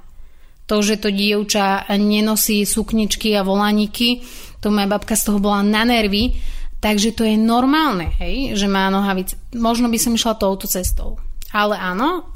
To, 0.71 0.83
že 0.83 1.03
to 1.03 1.11
dievča 1.11 1.91
nenosí 1.99 2.63
sukničky 2.63 3.35
a 3.35 3.47
volaniky, 3.47 4.23
to 4.67 4.75
moja 4.75 4.91
babka 4.91 5.15
z 5.15 5.31
toho 5.31 5.39
bola 5.39 5.63
na 5.63 5.87
nervy, 5.87 6.35
takže 6.83 7.15
to 7.15 7.23
je 7.23 7.39
normálne, 7.39 8.11
hej, 8.19 8.59
že 8.59 8.67
má 8.67 8.91
nohavice. 8.91 9.39
Možno 9.55 9.87
by 9.87 9.95
som 9.95 10.19
išla 10.19 10.35
touto 10.35 10.67
cestou. 10.67 11.23
Ale 11.55 11.79
áno, 11.79 12.27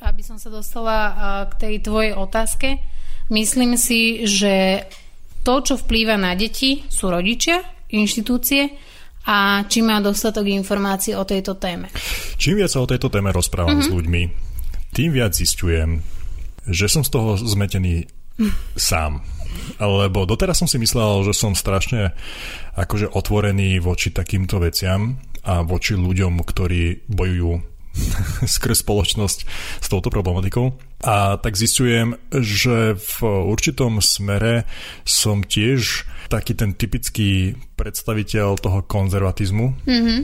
aby 0.00 0.24
som 0.24 0.40
sa 0.40 0.48
dostala 0.48 0.96
k 1.52 1.60
tej 1.60 1.74
tvojej 1.84 2.16
otázke, 2.16 2.80
myslím 3.28 3.76
si, 3.76 4.24
že 4.24 4.88
to, 5.44 5.60
čo 5.60 5.76
vplýva 5.76 6.16
na 6.16 6.32
deti, 6.32 6.88
sú 6.88 7.12
rodičia, 7.12 7.60
inštitúcie 7.92 8.72
a 9.28 9.60
či 9.68 9.84
má 9.84 10.00
dostatok 10.00 10.48
informácií 10.48 11.12
o 11.12 11.28
tejto 11.28 11.60
téme. 11.60 11.92
Čím 12.40 12.64
viac 12.64 12.72
sa 12.72 12.80
o 12.80 12.88
tejto 12.88 13.12
téme 13.12 13.28
rozprávam 13.28 13.76
mm-hmm. 13.76 13.92
s 13.92 13.92
ľuďmi, 13.92 14.22
tým 14.96 15.10
viac 15.12 15.36
zistujem, 15.36 16.00
že 16.64 16.88
som 16.88 17.04
z 17.04 17.12
toho 17.12 17.36
zmetený 17.36 18.08
sám. 18.72 19.20
Lebo 19.78 20.24
doteraz 20.24 20.60
som 20.60 20.68
si 20.70 20.78
myslel, 20.78 21.26
že 21.30 21.34
som 21.34 21.52
strašne 21.56 22.14
akože 22.74 23.10
otvorený 23.10 23.78
voči 23.82 24.10
takýmto 24.10 24.58
veciam 24.62 25.18
a 25.44 25.62
voči 25.62 25.94
ľuďom, 25.94 26.40
ktorí 26.40 27.08
bojujú 27.10 27.74
skrz 28.56 28.82
spoločnosť 28.82 29.38
s 29.80 29.86
touto 29.86 30.08
problematikou. 30.10 30.74
A 31.04 31.36
tak 31.36 31.54
zistujem, 31.54 32.16
že 32.32 32.96
v 32.96 33.16
určitom 33.22 34.00
smere 34.00 34.64
som 35.04 35.44
tiež 35.44 36.08
taký 36.32 36.56
ten 36.56 36.72
typický 36.72 37.60
predstaviteľ 37.76 38.56
toho 38.56 38.80
konzervatizmu. 38.88 39.66
Mm-hmm. 39.84 40.20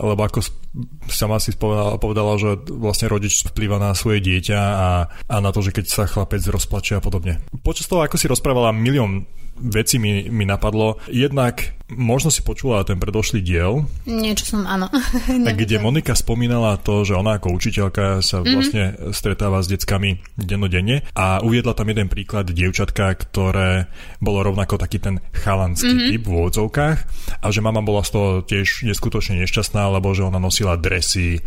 Lebo 0.00 0.20
ako 0.24 0.61
sama 1.08 1.36
si 1.36 1.52
povedala, 1.52 2.00
povedala, 2.00 2.32
že 2.40 2.56
vlastne 2.72 3.12
rodič 3.12 3.44
vplýva 3.44 3.76
na 3.76 3.92
svoje 3.92 4.24
dieťa 4.24 4.60
a, 4.60 4.90
a 5.08 5.36
na 5.38 5.50
to, 5.52 5.60
že 5.60 5.76
keď 5.76 5.84
sa 5.88 6.08
chlapec 6.08 6.40
rozplače 6.48 6.96
a 6.96 7.04
podobne. 7.04 7.44
Počas 7.60 7.88
toho, 7.88 8.00
ako 8.00 8.16
si 8.16 8.30
rozprávala 8.30 8.72
milión 8.72 9.28
veci 9.56 9.98
mi, 9.98 10.28
mi 10.30 10.44
napadlo. 10.44 10.96
Jednak 11.08 11.82
možno 11.96 12.32
si 12.32 12.40
počula 12.40 12.84
ten 12.84 12.96
predošlý 12.96 13.40
diel. 13.44 13.84
Niečo 14.08 14.56
som, 14.56 14.64
áno. 14.64 14.88
kde 15.60 15.76
Monika 15.78 16.16
spomínala 16.16 16.80
to, 16.80 17.04
že 17.04 17.16
ona 17.16 17.36
ako 17.36 17.52
učiteľka 17.56 18.24
sa 18.24 18.40
mm-hmm. 18.40 18.54
vlastne 18.56 18.84
stretáva 19.12 19.60
s 19.60 19.68
deckami 19.68 20.20
dennodenne 20.36 21.04
a 21.12 21.44
uviedla 21.44 21.76
tam 21.76 21.92
jeden 21.92 22.08
príklad 22.08 22.48
dievčatka, 22.48 23.12
ktoré 23.16 23.92
bolo 24.18 24.52
rovnako 24.52 24.80
taký 24.80 24.98
ten 25.02 25.20
chalanský 25.36 25.92
mm-hmm. 25.92 26.10
typ 26.16 26.22
v 26.24 26.32
úvodzovkách 26.32 26.98
a 27.42 27.46
že 27.52 27.60
mama 27.60 27.84
bola 27.84 28.02
z 28.02 28.10
toho 28.12 28.28
tiež 28.44 28.88
neskutočne 28.88 29.38
nešťastná, 29.44 29.92
lebo 29.92 30.12
že 30.16 30.24
ona 30.24 30.40
nosila 30.40 30.80
dresy 30.80 31.40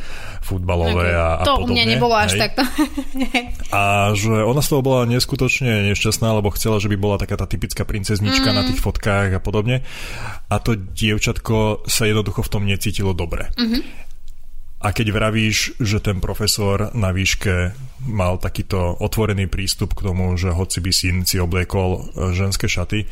futbalové 0.45 1.15
okay. 1.15 1.17
a, 1.17 1.27
a 1.41 1.45
to 1.45 1.53
podobne. 1.57 1.65
To 1.65 1.65
u 1.65 1.73
mňa 1.73 1.85
nebolo 1.89 2.15
až 2.15 2.31
takto. 2.37 2.61
a 3.75 3.81
že 4.13 4.31
ona 4.31 4.61
z 4.61 4.69
toho 4.69 4.81
bola 4.85 5.09
neskutočne 5.09 5.89
nešťastná, 5.93 6.29
lebo 6.37 6.53
chcela, 6.53 6.77
že 6.77 6.91
by 6.91 6.97
bola 6.99 7.17
taká 7.17 7.39
tá 7.39 7.49
typická 7.49 7.87
princeznička 7.95 8.51
mm. 8.51 8.55
na 8.59 8.67
tých 8.67 8.83
fotkách 8.83 9.31
a 9.31 9.39
podobne. 9.39 9.79
A 10.51 10.59
to 10.59 10.75
dievčatko 10.75 11.87
sa 11.87 12.03
jednoducho 12.03 12.43
v 12.43 12.51
tom 12.51 12.67
necítilo 12.67 13.15
dobre. 13.15 13.47
Mm-hmm. 13.55 14.03
A 14.85 14.93
keď 14.93 15.17
vravíš, 15.17 15.81
že 15.81 15.97
ten 15.97 16.21
profesor 16.21 16.93
na 16.93 17.09
výške 17.09 17.73
mal 18.05 18.37
takýto 18.37 18.99
otvorený 19.01 19.49
prístup 19.49 19.97
k 19.97 20.11
tomu, 20.11 20.35
že 20.37 20.53
hoci 20.53 20.77
by 20.77 20.91
syn 20.93 21.15
si 21.25 21.41
obliekol 21.41 22.05
ženské 22.37 22.69
šaty 22.69 23.07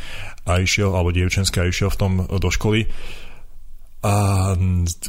a 0.45 0.61
išiel, 0.61 0.93
alebo 0.93 1.09
dievčenské 1.09 1.63
a 1.63 1.69
išiel 1.71 1.89
v 1.89 1.97
tom 1.97 2.11
do 2.27 2.49
školy, 2.53 2.85
a 4.03 4.51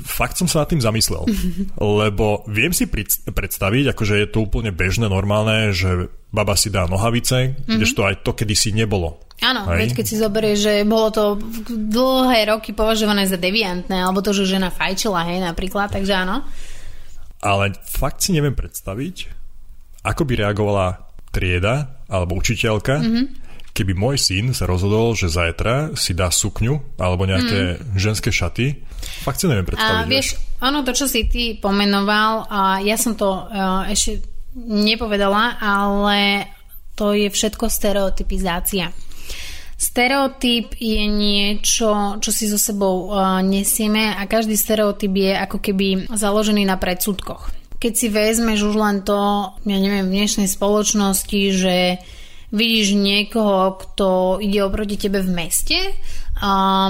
fakt 0.06 0.38
som 0.38 0.46
sa 0.46 0.62
nad 0.62 0.70
tým 0.70 0.78
zamyslel, 0.78 1.26
lebo 2.06 2.46
viem 2.46 2.70
si 2.70 2.86
predstaviť, 3.26 3.90
akože 3.90 4.14
je 4.22 4.28
to 4.30 4.46
úplne 4.46 4.70
bežné, 4.70 5.10
normálne, 5.10 5.74
že 5.74 6.06
baba 6.30 6.54
si 6.54 6.70
dá 6.70 6.86
nohavice, 6.86 7.58
mm-hmm. 7.58 7.74
kdežto 7.74 8.06
aj 8.06 8.22
to 8.22 8.38
kedysi 8.38 8.70
nebolo. 8.70 9.18
Áno, 9.42 9.66
Hej. 9.66 9.78
veď 9.82 9.90
keď 9.98 10.04
si 10.06 10.16
zoberieš, 10.22 10.58
že 10.62 10.72
bolo 10.86 11.10
to 11.10 11.24
dlhé 11.68 12.54
roky 12.54 12.70
považované 12.70 13.26
za 13.26 13.34
deviantné, 13.34 13.98
alebo 13.98 14.22
to, 14.22 14.30
že 14.30 14.46
žena 14.46 14.70
fajčila, 14.70 15.26
hej, 15.26 15.42
napríklad, 15.42 15.90
takže 15.90 16.14
áno. 16.14 16.46
Ale 17.42 17.74
fakt 17.82 18.22
si 18.22 18.30
neviem 18.30 18.54
predstaviť, 18.54 19.28
ako 20.06 20.22
by 20.22 20.32
reagovala 20.38 21.02
trieda 21.34 21.98
alebo 22.06 22.38
učiteľka, 22.38 22.94
mm-hmm 23.02 23.43
keby 23.74 23.92
môj 23.98 24.16
syn 24.22 24.54
sa 24.54 24.70
rozhodol, 24.70 25.18
že 25.18 25.26
zajtra 25.26 25.98
si 25.98 26.14
dá 26.14 26.30
sukňu 26.30 26.94
alebo 26.94 27.26
nejaké 27.26 27.82
mm. 27.82 27.98
ženské 27.98 28.30
šaty, 28.30 28.86
fakt 29.26 29.42
si 29.42 29.50
neviem 29.50 29.66
predstaviť. 29.66 30.06
A 30.06 30.08
vieš, 30.08 30.38
ono 30.62 30.86
to, 30.86 30.94
čo 30.94 31.10
si 31.10 31.26
ty 31.26 31.58
pomenoval, 31.58 32.46
a 32.46 32.78
ja 32.80 32.94
som 32.94 33.18
to 33.18 33.26
uh, 33.26 33.82
ešte 33.90 34.22
nepovedala, 34.54 35.58
ale 35.58 36.46
to 36.94 37.18
je 37.18 37.26
všetko 37.26 37.66
stereotypizácia. 37.66 38.94
Stereotyp 39.74 40.78
je 40.78 41.02
niečo, 41.10 42.22
čo 42.22 42.30
si 42.30 42.46
so 42.46 42.56
sebou 42.56 43.10
uh, 43.10 43.42
nesieme 43.42 44.14
a 44.14 44.22
každý 44.30 44.54
stereotyp 44.54 45.10
je 45.10 45.34
ako 45.34 45.58
keby 45.58 46.14
založený 46.14 46.62
na 46.62 46.78
predsudkoch. 46.78 47.50
Keď 47.82 47.92
si 47.92 48.06
vezmeš 48.06 48.70
už 48.70 48.78
len 48.78 49.02
to, 49.02 49.50
ja 49.66 49.78
neviem, 49.82 50.06
v 50.06 50.14
dnešnej 50.22 50.46
spoločnosti, 50.46 51.40
že 51.52 51.98
vidíš 52.54 52.94
niekoho, 52.94 53.74
kto 53.82 54.38
ide 54.38 54.62
oproti 54.62 54.94
tebe 54.94 55.18
v 55.18 55.34
meste, 55.34 55.78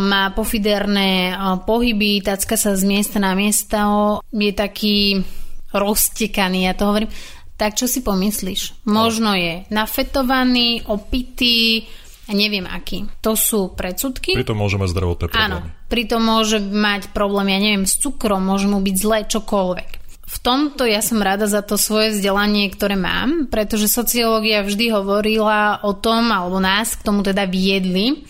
má 0.04 0.28
pofiderné 0.36 1.32
pohyby, 1.64 2.20
tacka 2.20 2.60
sa 2.60 2.76
z 2.76 2.84
miesta 2.84 3.16
na 3.16 3.32
miesto, 3.32 4.20
je 4.28 4.52
taký 4.52 5.24
roztekaný, 5.72 6.68
ja 6.68 6.76
to 6.76 6.84
hovorím, 6.84 7.08
tak 7.56 7.80
čo 7.80 7.88
si 7.88 8.04
pomyslíš? 8.04 8.84
Možno 8.84 9.32
je 9.32 9.64
nafetovaný, 9.72 10.84
opitý, 10.86 11.88
a 12.24 12.32
neviem 12.32 12.64
aký. 12.64 13.04
To 13.20 13.36
sú 13.36 13.76
predsudky. 13.76 14.32
Pritom 14.32 14.56
môže 14.56 14.80
mať 14.80 14.96
zdravotné 14.96 15.26
problémy. 15.28 15.44
Áno, 15.44 15.58
pritom 15.92 16.24
môže 16.24 16.56
mať 16.56 17.12
problém, 17.12 17.52
ja 17.52 17.60
neviem, 17.60 17.84
s 17.84 18.00
cukrom, 18.00 18.40
môže 18.40 18.64
mu 18.64 18.80
byť 18.80 18.96
zle 18.96 19.18
čokoľvek 19.28 20.03
v 20.24 20.36
tomto 20.40 20.88
ja 20.88 21.04
som 21.04 21.20
rada 21.20 21.44
za 21.44 21.60
to 21.60 21.76
svoje 21.76 22.16
vzdelanie, 22.16 22.72
ktoré 22.72 22.96
mám, 22.96 23.46
pretože 23.52 23.92
sociológia 23.92 24.64
vždy 24.64 24.88
hovorila 24.88 25.84
o 25.84 25.92
tom, 25.92 26.32
alebo 26.32 26.56
nás 26.60 26.96
k 26.96 27.04
tomu 27.04 27.20
teda 27.20 27.44
viedli, 27.44 28.24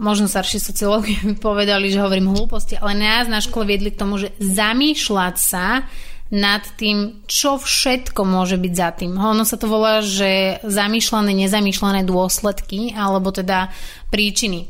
možno 0.00 0.30
starší 0.30 0.56
sociológi 0.62 1.14
povedali, 1.46 1.92
že 1.92 2.00
hovorím 2.00 2.32
hlúposti, 2.32 2.80
ale 2.80 2.96
nás 2.96 3.28
na 3.28 3.44
škole 3.44 3.68
viedli 3.68 3.92
k 3.92 4.00
tomu, 4.00 4.16
že 4.16 4.32
zamýšľať 4.40 5.34
sa 5.36 5.84
nad 6.28 6.60
tým, 6.76 7.24
čo 7.24 7.56
všetko 7.56 8.20
môže 8.28 8.60
byť 8.60 8.72
za 8.76 8.90
tým. 8.92 9.16
Ono 9.16 9.48
sa 9.48 9.56
to 9.56 9.64
volá, 9.64 10.04
že 10.04 10.60
zamýšľané, 10.60 11.32
nezamýšľané 11.32 12.04
dôsledky, 12.04 12.92
alebo 12.92 13.32
teda 13.32 13.72
príčiny. 14.12 14.68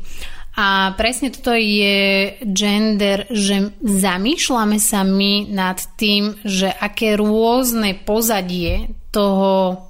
A 0.57 0.97
presne 0.97 1.29
toto 1.29 1.53
je 1.53 2.35
gender, 2.41 3.29
že 3.29 3.75
zamýšľame 3.79 4.81
sa 4.81 5.05
my 5.05 5.47
nad 5.47 5.77
tým, 5.95 6.35
že 6.41 6.67
aké 6.67 7.15
rôzne 7.15 7.95
pozadie 8.01 8.91
toho 9.13 9.85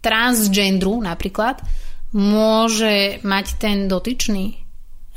transgendru 0.00 1.00
napríklad 1.00 1.60
môže 2.14 3.18
mať 3.26 3.46
ten 3.58 3.90
dotyčný. 3.90 4.62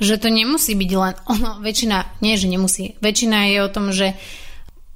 Že 0.02 0.16
to 0.18 0.30
nemusí 0.34 0.74
byť 0.74 0.92
len 0.98 1.14
ono, 1.30 1.62
väčšina, 1.62 2.22
nie 2.22 2.36
že 2.38 2.48
nemusí, 2.50 2.86
väčšina 3.02 3.54
je 3.54 3.58
o 3.62 3.74
tom, 3.74 3.94
že 3.94 4.18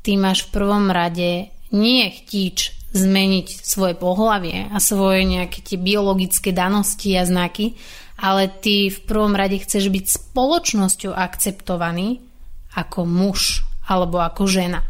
ty 0.01 0.17
máš 0.17 0.49
v 0.49 0.53
prvom 0.61 0.89
rade 0.89 1.53
nie 1.71 2.05
chtíč 2.09 2.73
zmeniť 2.91 3.47
svoje 3.63 3.95
pohlavie 3.95 4.67
a 4.67 4.77
svoje 4.83 5.23
nejaké 5.23 5.63
tie 5.63 5.79
biologické 5.79 6.51
danosti 6.51 7.15
a 7.15 7.23
znaky, 7.23 7.79
ale 8.21 8.45
ty 8.47 8.93
v 8.93 8.99
prvom 9.09 9.33
rade 9.33 9.57
chceš 9.57 9.89
byť 9.89 10.05
spoločnosťou 10.05 11.11
akceptovaný 11.17 12.21
ako 12.77 13.03
muž 13.03 13.65
alebo 13.89 14.21
ako 14.21 14.45
žena. 14.45 14.85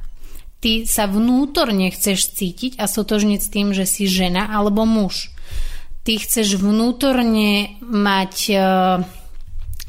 Ty 0.61 0.85
sa 0.85 1.09
vnútorne 1.09 1.89
chceš 1.89 2.37
cítiť 2.37 2.77
a 2.77 2.85
sotožniť 2.85 3.39
s 3.41 3.49
tým, 3.49 3.67
že 3.73 3.89
si 3.89 4.05
žena 4.05 4.51
alebo 4.51 4.85
muž. 4.85 5.33
Ty 6.05 6.21
chceš 6.21 6.61
vnútorne 6.61 7.81
mať 7.81 8.33
e, 8.51 8.55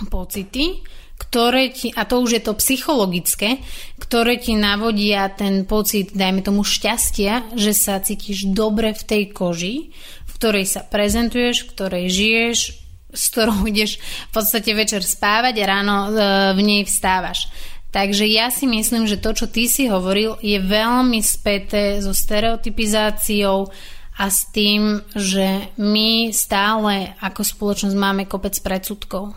pocity, 0.09 0.81
ktoré 1.21 1.73
ti, 1.77 1.93
a 1.93 2.09
to 2.09 2.25
už 2.25 2.41
je 2.41 2.43
to 2.43 2.57
psychologické, 2.57 3.61
ktoré 4.01 4.41
ti 4.41 4.57
navodia 4.57 5.29
ten 5.29 5.69
pocit, 5.69 6.17
dajme 6.17 6.41
tomu 6.41 6.65
šťastia, 6.65 7.53
že 7.53 7.77
sa 7.77 8.01
cítiš 8.01 8.49
dobre 8.53 8.97
v 8.97 9.03
tej 9.05 9.23
koži, 9.33 9.75
v 10.25 10.31
ktorej 10.41 10.65
sa 10.69 10.85
prezentuješ, 10.85 11.65
v 11.65 11.71
ktorej 11.73 12.05
žiješ, 12.09 12.82
s 13.13 13.23
ktorou 13.31 13.65
ideš 13.71 14.01
v 14.01 14.33
podstate 14.33 14.73
večer 14.73 15.05
spávať 15.05 15.55
a 15.61 15.69
ráno 15.69 15.97
e, 16.09 16.11
v 16.57 16.61
nej 16.65 16.83
vstávaš. 16.83 17.53
Takže 17.93 18.25
ja 18.25 18.49
si 18.49 18.65
myslím, 18.65 19.05
že 19.05 19.21
to, 19.21 19.37
čo 19.37 19.47
ty 19.53 19.69
si 19.69 19.85
hovoril, 19.85 20.41
je 20.41 20.57
veľmi 20.57 21.21
späté 21.21 22.01
so 22.01 22.17
stereotypizáciou 22.17 23.69
a 24.17 24.25
s 24.33 24.49
tým, 24.49 24.97
že 25.13 25.77
my 25.77 26.33
stále 26.33 27.13
ako 27.21 27.45
spoločnosť 27.45 27.97
máme 27.97 28.25
kopec 28.25 28.57
predsudkov. 28.65 29.37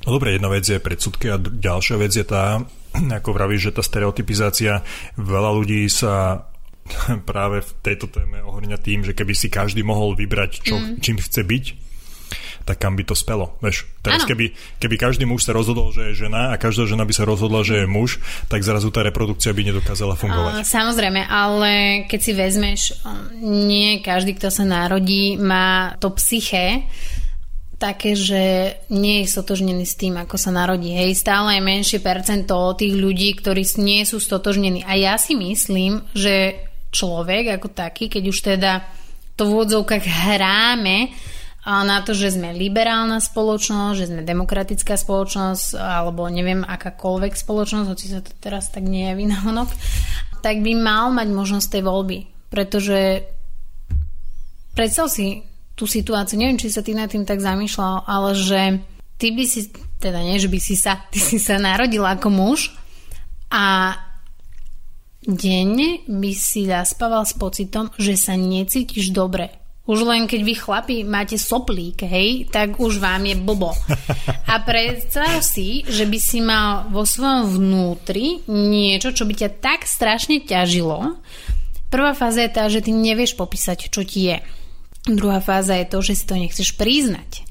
No 0.00 0.08
dobre, 0.16 0.36
jedna 0.36 0.48
vec 0.52 0.64
je 0.64 0.80
predsudky 0.80 1.32
a 1.32 1.40
ďalšia 1.40 1.96
vec 2.00 2.12
je 2.12 2.24
tá, 2.24 2.60
ako 3.20 3.30
vravíš, 3.32 3.72
že 3.72 3.76
tá 3.80 3.82
stereotypizácia, 3.84 4.84
veľa 5.16 5.50
ľudí 5.56 5.88
sa 5.88 6.48
práve 7.30 7.64
v 7.64 7.70
tejto 7.80 8.12
téme 8.12 8.44
ohrňa 8.44 8.76
tým, 8.76 9.08
že 9.08 9.16
keby 9.16 9.32
si 9.32 9.48
každý 9.48 9.80
mohol 9.84 10.16
vybrať, 10.16 10.64
čo, 10.64 10.76
mm. 10.76 11.00
čím 11.00 11.16
chce 11.16 11.40
byť, 11.44 11.64
tak 12.64 12.76
kam 12.80 12.94
by 12.94 13.04
to 13.04 13.16
spelo. 13.16 13.56
Vieš, 13.64 13.88
teraz 14.04 14.24
keby, 14.28 14.52
keby 14.78 14.96
každý 15.00 15.24
muž 15.24 15.48
sa 15.48 15.52
rozhodol, 15.56 15.90
že 15.90 16.12
je 16.12 16.26
žena 16.26 16.52
a 16.52 16.60
každá 16.60 16.86
žena 16.86 17.04
by 17.04 17.14
sa 17.14 17.24
rozhodla, 17.24 17.66
že 17.66 17.84
je 17.84 17.86
muž, 17.86 18.20
tak 18.46 18.62
zrazu 18.62 18.92
tá 18.92 19.00
reprodukcia 19.04 19.52
by 19.52 19.62
nedokázala 19.72 20.14
fungovať. 20.14 20.64
Samozrejme, 20.64 21.26
ale 21.26 22.04
keď 22.06 22.20
si 22.20 22.32
vezmeš, 22.32 22.80
nie 23.42 24.04
každý, 24.04 24.36
kto 24.36 24.52
sa 24.52 24.64
narodí, 24.68 25.40
má 25.40 25.96
to 25.98 26.12
psyché, 26.16 26.84
také, 27.80 28.12
že 28.12 28.76
nie 28.92 29.24
je 29.24 29.32
stotožnený 29.32 29.88
s 29.88 29.96
tým, 29.96 30.20
ako 30.20 30.36
sa 30.36 30.52
narodí. 30.52 30.92
Hej, 30.92 31.16
stále 31.16 31.56
je 31.56 31.64
menšie 31.64 31.98
percento 32.04 32.76
tých 32.76 32.92
ľudí, 32.92 33.32
ktorí 33.40 33.64
nie 33.80 34.04
sú 34.04 34.20
stotožnení. 34.20 34.84
A 34.84 35.00
ja 35.00 35.16
si 35.16 35.32
myslím, 35.32 36.04
že 36.12 36.60
človek 36.92 37.56
ako 37.56 37.72
taký, 37.72 38.12
keď 38.12 38.22
už 38.28 38.38
teda 38.44 38.84
to 39.32 39.48
v 39.48 39.52
úvodzovkách 39.56 40.04
hráme, 40.04 41.08
na 41.66 42.00
to, 42.00 42.16
že 42.16 42.40
sme 42.40 42.56
liberálna 42.56 43.20
spoločnosť, 43.20 43.94
že 43.96 44.08
sme 44.08 44.24
demokratická 44.24 44.96
spoločnosť 44.96 45.76
alebo 45.76 46.24
neviem 46.32 46.64
akákoľvek 46.64 47.36
spoločnosť, 47.36 47.86
hoci 47.88 48.06
sa 48.08 48.24
to 48.24 48.32
teraz 48.40 48.72
tak 48.72 48.88
nejaví 48.88 49.28
na 49.28 49.36
honok, 49.44 49.68
tak 50.40 50.64
by 50.64 50.72
mal 50.72 51.12
mať 51.12 51.28
možnosť 51.28 51.68
tej 51.68 51.82
voľby. 51.84 52.18
Pretože 52.48 53.28
predstav 54.72 55.12
si 55.12 55.44
tú 55.76 55.84
situáciu, 55.84 56.40
neviem, 56.40 56.56
či 56.56 56.72
sa 56.72 56.80
ty 56.80 56.96
nad 56.96 57.12
tým 57.12 57.28
tak 57.28 57.44
zamýšľal, 57.44 58.08
ale 58.08 58.30
že 58.32 58.60
ty 59.20 59.36
by 59.36 59.44
si, 59.44 59.68
teda 60.00 60.24
nie, 60.24 60.40
že 60.40 60.48
by 60.48 60.58
si 60.60 60.80
sa, 60.80 60.96
ty 61.12 61.20
si 61.20 61.36
sa 61.36 61.60
narodila 61.60 62.16
ako 62.16 62.28
muž 62.32 62.72
a 63.52 63.96
denne 65.20 66.00
by 66.08 66.32
si 66.32 66.64
zaspával 66.64 67.28
s 67.28 67.36
pocitom, 67.36 67.92
že 68.00 68.16
sa 68.16 68.32
necítiš 68.32 69.12
dobre 69.12 69.59
už 69.88 70.06
len 70.06 70.28
keď 70.28 70.40
vy 70.44 70.54
chlapi 70.54 70.96
máte 71.02 71.40
soplík, 71.40 72.04
hej, 72.04 72.46
tak 72.52 72.78
už 72.78 73.00
vám 73.00 73.26
je 73.26 73.36
blbo. 73.40 73.72
A 74.52 74.60
predstav 74.62 75.40
si, 75.40 75.82
že 75.88 76.04
by 76.04 76.18
si 76.20 76.38
mal 76.44 76.86
vo 76.92 77.02
svojom 77.02 77.58
vnútri 77.58 78.44
niečo, 78.46 79.16
čo 79.16 79.24
by 79.24 79.34
ťa 79.34 79.50
tak 79.58 79.88
strašne 79.88 80.44
ťažilo. 80.44 81.18
Prvá 81.90 82.14
fáza 82.14 82.46
je 82.46 82.54
tá, 82.54 82.70
že 82.70 82.86
ty 82.86 82.94
nevieš 82.94 83.34
popísať, 83.34 83.90
čo 83.90 84.06
ti 84.06 84.30
je. 84.30 84.38
Druhá 85.10 85.42
fáza 85.42 85.74
je 85.80 85.88
to, 85.88 85.98
že 86.04 86.12
si 86.12 86.24
to 86.28 86.36
nechceš 86.38 86.76
priznať. 86.76 87.42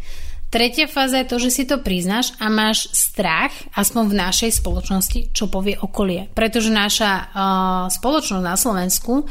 Tretia 0.49 0.89
fáza 0.89 1.21
je 1.21 1.29
to, 1.29 1.37
že 1.37 1.49
si 1.53 1.63
to 1.69 1.77
priznáš 1.77 2.33
a 2.41 2.49
máš 2.49 2.89
strach, 2.89 3.53
aspoň 3.77 4.03
v 4.09 4.17
našej 4.17 4.51
spoločnosti, 4.57 5.19
čo 5.29 5.45
povie 5.45 5.77
okolie. 5.77 6.25
Pretože 6.33 6.73
naša 6.73 7.11
uh, 7.11 7.85
spoločnosť 7.85 8.45
na 8.45 8.57
Slovensku 8.57 9.29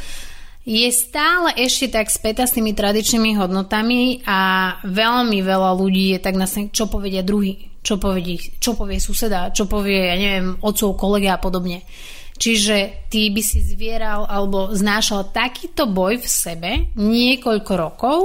je 0.68 0.88
stále 0.92 1.56
ešte 1.56 1.96
tak 1.96 2.12
späta 2.12 2.44
s 2.44 2.52
tými 2.52 2.76
tradičnými 2.76 3.40
hodnotami 3.40 4.20
a 4.28 4.76
veľmi 4.84 5.40
veľa 5.40 5.72
ľudí 5.72 6.12
je 6.12 6.18
tak 6.20 6.36
na 6.36 6.44
čo 6.44 6.92
povedia 6.92 7.24
druhý, 7.24 7.72
čo 7.80 7.96
povie, 7.96 8.36
čo 8.60 8.76
povie 8.76 9.00
suseda, 9.00 9.48
čo 9.48 9.64
povie, 9.64 10.12
ja 10.12 10.16
neviem, 10.20 10.60
otcov, 10.60 11.00
kolega 11.00 11.40
a 11.40 11.42
podobne. 11.42 11.88
Čiže 12.36 13.08
ty 13.08 13.32
by 13.32 13.42
si 13.42 13.64
zvieral 13.64 14.28
alebo 14.28 14.68
znášal 14.76 15.32
takýto 15.32 15.88
boj 15.88 16.20
v 16.20 16.28
sebe 16.28 16.70
niekoľko 17.00 17.72
rokov, 17.72 18.18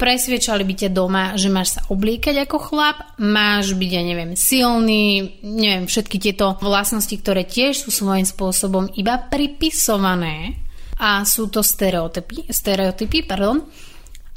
presviečali 0.00 0.64
by 0.64 0.74
ťa 0.74 0.90
doma, 0.90 1.36
že 1.36 1.52
máš 1.52 1.76
sa 1.76 1.80
obliekať 1.92 2.48
ako 2.48 2.58
chlap, 2.64 3.12
máš 3.20 3.76
byť, 3.76 3.90
ja 3.92 4.02
neviem, 4.08 4.32
silný, 4.40 5.36
neviem, 5.44 5.84
všetky 5.84 6.16
tieto 6.16 6.56
vlastnosti, 6.64 7.12
ktoré 7.12 7.44
tiež 7.44 7.84
sú 7.84 7.92
svojím 7.92 8.24
spôsobom 8.24 8.88
iba 8.96 9.20
pripisované 9.20 10.67
a 10.98 11.22
sú 11.22 11.46
to 11.48 11.62
stereotypy, 11.62 12.50
stereotypy 12.50 13.24
pardon, 13.24 13.62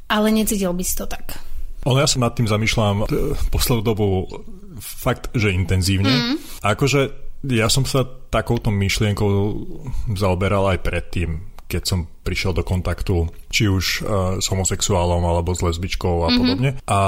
ale 0.10 0.28
necítil 0.30 0.72
by 0.74 0.84
si 0.86 0.96
to 0.98 1.06
tak. 1.10 1.38
Ono 1.90 1.98
ja 1.98 2.06
sa 2.06 2.22
nad 2.22 2.38
tým 2.38 2.46
zamýšľam 2.46 3.10
poslednú 3.50 3.82
dobu 3.82 4.30
fakt, 4.78 5.34
že 5.34 5.50
intenzívne. 5.50 6.10
Mm. 6.10 6.36
Akože 6.62 7.10
ja 7.50 7.66
som 7.74 7.90
sa 7.90 8.06
takouto 8.06 8.70
myšlienkou 8.70 9.30
zaoberal 10.14 10.78
aj 10.78 10.86
predtým, 10.86 11.50
keď 11.66 11.82
som 11.88 12.00
prišiel 12.22 12.54
do 12.54 12.62
kontaktu 12.62 13.32
či 13.50 13.66
už 13.66 13.86
uh, 14.04 14.38
s 14.38 14.46
homosexuálom 14.52 15.24
alebo 15.26 15.56
s 15.56 15.66
lesbičkou 15.66 16.16
a 16.22 16.28
mm-hmm. 16.30 16.38
podobne. 16.38 16.70
A 16.86 17.00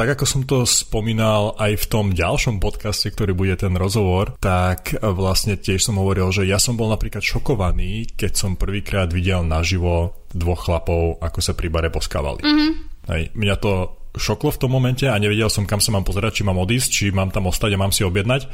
tak 0.00 0.16
ako 0.16 0.24
som 0.24 0.48
to 0.48 0.64
spomínal 0.64 1.52
aj 1.60 1.76
v 1.76 1.88
tom 1.92 2.16
ďalšom 2.16 2.56
podcaste, 2.56 3.12
ktorý 3.12 3.36
bude 3.36 3.52
ten 3.60 3.76
rozhovor, 3.76 4.32
tak 4.40 4.96
vlastne 4.96 5.60
tiež 5.60 5.84
som 5.84 6.00
hovoril, 6.00 6.32
že 6.32 6.48
ja 6.48 6.56
som 6.56 6.72
bol 6.72 6.88
napríklad 6.88 7.20
šokovaný, 7.20 8.08
keď 8.16 8.32
som 8.32 8.56
prvýkrát 8.56 9.12
videl 9.12 9.44
naživo 9.44 10.24
dvoch 10.32 10.64
chlapov, 10.64 11.20
ako 11.20 11.44
sa 11.44 11.52
pri 11.52 11.68
bare 11.68 11.92
poskávali. 11.92 12.40
Mm-hmm. 12.40 12.70
Hej, 13.12 13.22
mňa 13.36 13.56
to 13.60 13.72
šoklo 14.16 14.48
v 14.48 14.60
tom 14.64 14.72
momente 14.72 15.04
a 15.04 15.20
nevedel 15.20 15.52
som, 15.52 15.68
kam 15.68 15.84
sa 15.84 15.92
mám 15.92 16.08
pozerať, 16.08 16.40
či 16.40 16.48
mám 16.48 16.56
odísť, 16.56 16.88
či 16.88 17.04
mám 17.12 17.28
tam 17.28 17.52
ostať 17.52 17.76
a 17.76 17.82
mám 17.84 17.92
si 17.92 18.00
objednať. 18.00 18.48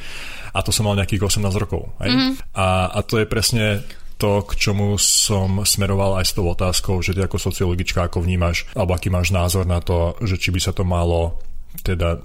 A 0.50 0.66
to 0.66 0.74
som 0.74 0.90
mal 0.90 0.98
nejakých 0.98 1.30
18 1.30 1.46
rokov. 1.62 1.94
Hej? 2.02 2.10
Mm-hmm. 2.10 2.58
A, 2.58 2.90
a 2.90 2.98
to 3.06 3.22
je 3.22 3.26
presne 3.30 3.86
to, 4.16 4.40
k 4.48 4.52
čomu 4.56 4.96
som 4.96 5.60
smeroval 5.64 6.16
aj 6.20 6.32
s 6.32 6.34
tou 6.36 6.48
otázkou, 6.48 7.04
že 7.04 7.12
ty 7.12 7.20
ako 7.20 7.36
sociologička, 7.36 8.08
ako 8.08 8.24
vnímaš, 8.24 8.64
alebo 8.72 8.96
aký 8.96 9.12
máš 9.12 9.28
názor 9.32 9.68
na 9.68 9.84
to, 9.84 10.16
že 10.24 10.40
či 10.40 10.48
by 10.52 10.60
sa 10.60 10.72
to 10.72 10.88
malo 10.88 11.40
teda 11.84 12.24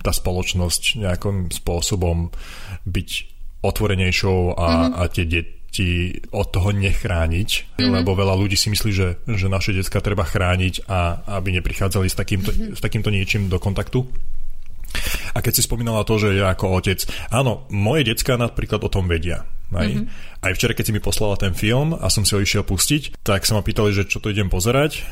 tá 0.00 0.12
spoločnosť 0.16 1.04
nejakým 1.04 1.52
spôsobom 1.52 2.32
byť 2.88 3.08
otvorenejšou 3.60 4.56
a, 4.56 4.64
mm-hmm. 4.64 4.92
a 4.96 5.02
tie 5.12 5.24
deti 5.28 6.16
od 6.32 6.48
toho 6.48 6.72
nechrániť, 6.72 7.50
mm-hmm. 7.76 7.92
lebo 8.00 8.16
veľa 8.16 8.32
ľudí 8.40 8.56
si 8.56 8.72
myslí, 8.72 8.90
že, 8.90 9.20
že 9.28 9.52
naše 9.52 9.76
detská 9.76 10.00
treba 10.00 10.24
chrániť 10.24 10.88
a 10.88 11.20
aby 11.36 11.60
neprichádzali 11.60 12.08
s 12.08 12.16
takýmto, 12.16 12.50
mm-hmm. 12.50 12.74
s 12.76 12.80
takýmto 12.80 13.12
niečím 13.12 13.52
do 13.52 13.60
kontaktu. 13.60 14.08
A 15.36 15.38
keď 15.44 15.60
si 15.60 15.62
spomínala 15.68 16.02
to, 16.02 16.18
že 16.18 16.34
ja 16.34 16.50
ako 16.50 16.80
otec, 16.80 17.04
áno, 17.30 17.68
moje 17.70 18.10
decka 18.10 18.34
napríklad 18.34 18.82
o 18.82 18.90
tom 18.90 19.06
vedia. 19.06 19.46
Aj, 19.70 19.86
mm-hmm. 19.86 20.42
aj 20.42 20.52
včera, 20.58 20.74
keď 20.74 20.84
si 20.90 20.94
mi 20.94 21.02
poslala 21.02 21.38
ten 21.38 21.54
film 21.54 21.94
a 21.94 22.10
som 22.10 22.26
si 22.26 22.34
ho 22.34 22.42
išiel 22.42 22.66
pustiť, 22.66 23.22
tak 23.22 23.46
sa 23.46 23.54
ma 23.54 23.62
pýtali, 23.62 23.94
že 23.94 24.06
čo 24.06 24.18
to 24.18 24.34
idem 24.34 24.50
pozerať 24.50 25.06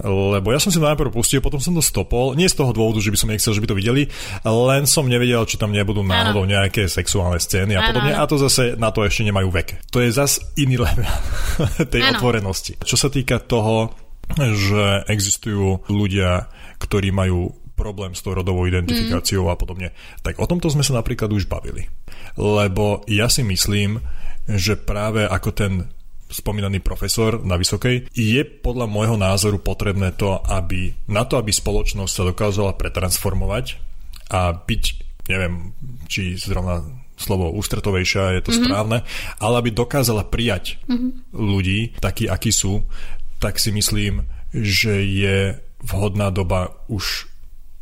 lebo 0.00 0.48
ja 0.48 0.58
som 0.62 0.72
si 0.72 0.80
to 0.80 0.88
najprv 0.88 1.12
pustil, 1.12 1.44
potom 1.44 1.60
som 1.60 1.76
to 1.76 1.84
stopol, 1.84 2.32
nie 2.32 2.48
z 2.48 2.56
toho 2.56 2.72
dôvodu, 2.72 3.04
že 3.04 3.12
by 3.12 3.18
som 3.18 3.28
nechcel, 3.28 3.52
že 3.52 3.60
by 3.60 3.68
to 3.68 3.76
videli, 3.76 4.08
len 4.46 4.88
som 4.88 5.04
nevedel, 5.04 5.44
či 5.44 5.60
tam 5.60 5.74
nebudú 5.74 6.00
náhodou 6.00 6.48
nejaké 6.48 6.88
sexuálne 6.88 7.36
scény 7.36 7.76
a 7.76 7.92
podobne 7.92 8.16
a 8.16 8.24
to 8.24 8.40
zase 8.40 8.80
na 8.80 8.88
to 8.88 9.04
ešte 9.04 9.28
nemajú 9.28 9.52
vek. 9.52 9.92
To 9.92 10.00
je 10.00 10.08
zase 10.08 10.40
iný 10.56 10.80
level 10.80 11.04
tej 11.92 12.00
ano. 12.08 12.16
otvorenosti. 12.16 12.80
Čo 12.80 12.96
sa 12.96 13.12
týka 13.12 13.42
toho, 13.42 13.92
že 14.38 15.04
existujú 15.12 15.84
ľudia, 15.92 16.48
ktorí 16.80 17.12
majú 17.12 17.52
problém 17.82 18.14
s 18.14 18.22
tou 18.22 18.30
rodovou 18.30 18.62
identifikáciou 18.70 19.50
mm. 19.50 19.52
a 19.52 19.56
podobne. 19.58 19.88
Tak 20.22 20.38
o 20.38 20.46
tomto 20.46 20.70
sme 20.70 20.86
sa 20.86 20.94
napríklad 20.94 21.34
už 21.34 21.50
bavili. 21.50 21.90
Lebo 22.38 23.02
ja 23.10 23.26
si 23.26 23.42
myslím, 23.42 23.98
že 24.46 24.78
práve 24.78 25.26
ako 25.26 25.50
ten 25.50 25.72
spomínaný 26.32 26.80
profesor 26.80 27.44
na 27.44 27.60
Vysokej, 27.60 28.08
je 28.08 28.40
podľa 28.42 28.88
môjho 28.88 29.20
názoru 29.20 29.60
potrebné 29.60 30.16
to, 30.16 30.40
aby 30.48 30.96
na 31.12 31.28
to, 31.28 31.36
aby 31.36 31.52
spoločnosť 31.52 32.12
sa 32.12 32.24
dokázala 32.24 32.72
pretransformovať 32.80 33.76
a 34.32 34.56
byť, 34.56 34.82
neviem, 35.28 35.76
či 36.08 36.40
zrovna 36.40 36.80
slovo 37.20 37.52
ústretovejšia 37.52 38.40
je 38.40 38.42
to 38.42 38.50
mm-hmm. 38.50 38.64
správne, 38.64 38.98
ale 39.38 39.54
aby 39.60 39.70
dokázala 39.70 40.24
prijať 40.24 40.80
mm-hmm. 40.88 41.36
ľudí 41.36 41.92
takí, 42.00 42.26
akí 42.26 42.48
sú, 42.50 42.82
tak 43.38 43.60
si 43.60 43.70
myslím, 43.70 44.24
že 44.56 45.04
je 45.04 45.60
vhodná 45.84 46.32
doba 46.32 46.72
už 46.88 47.28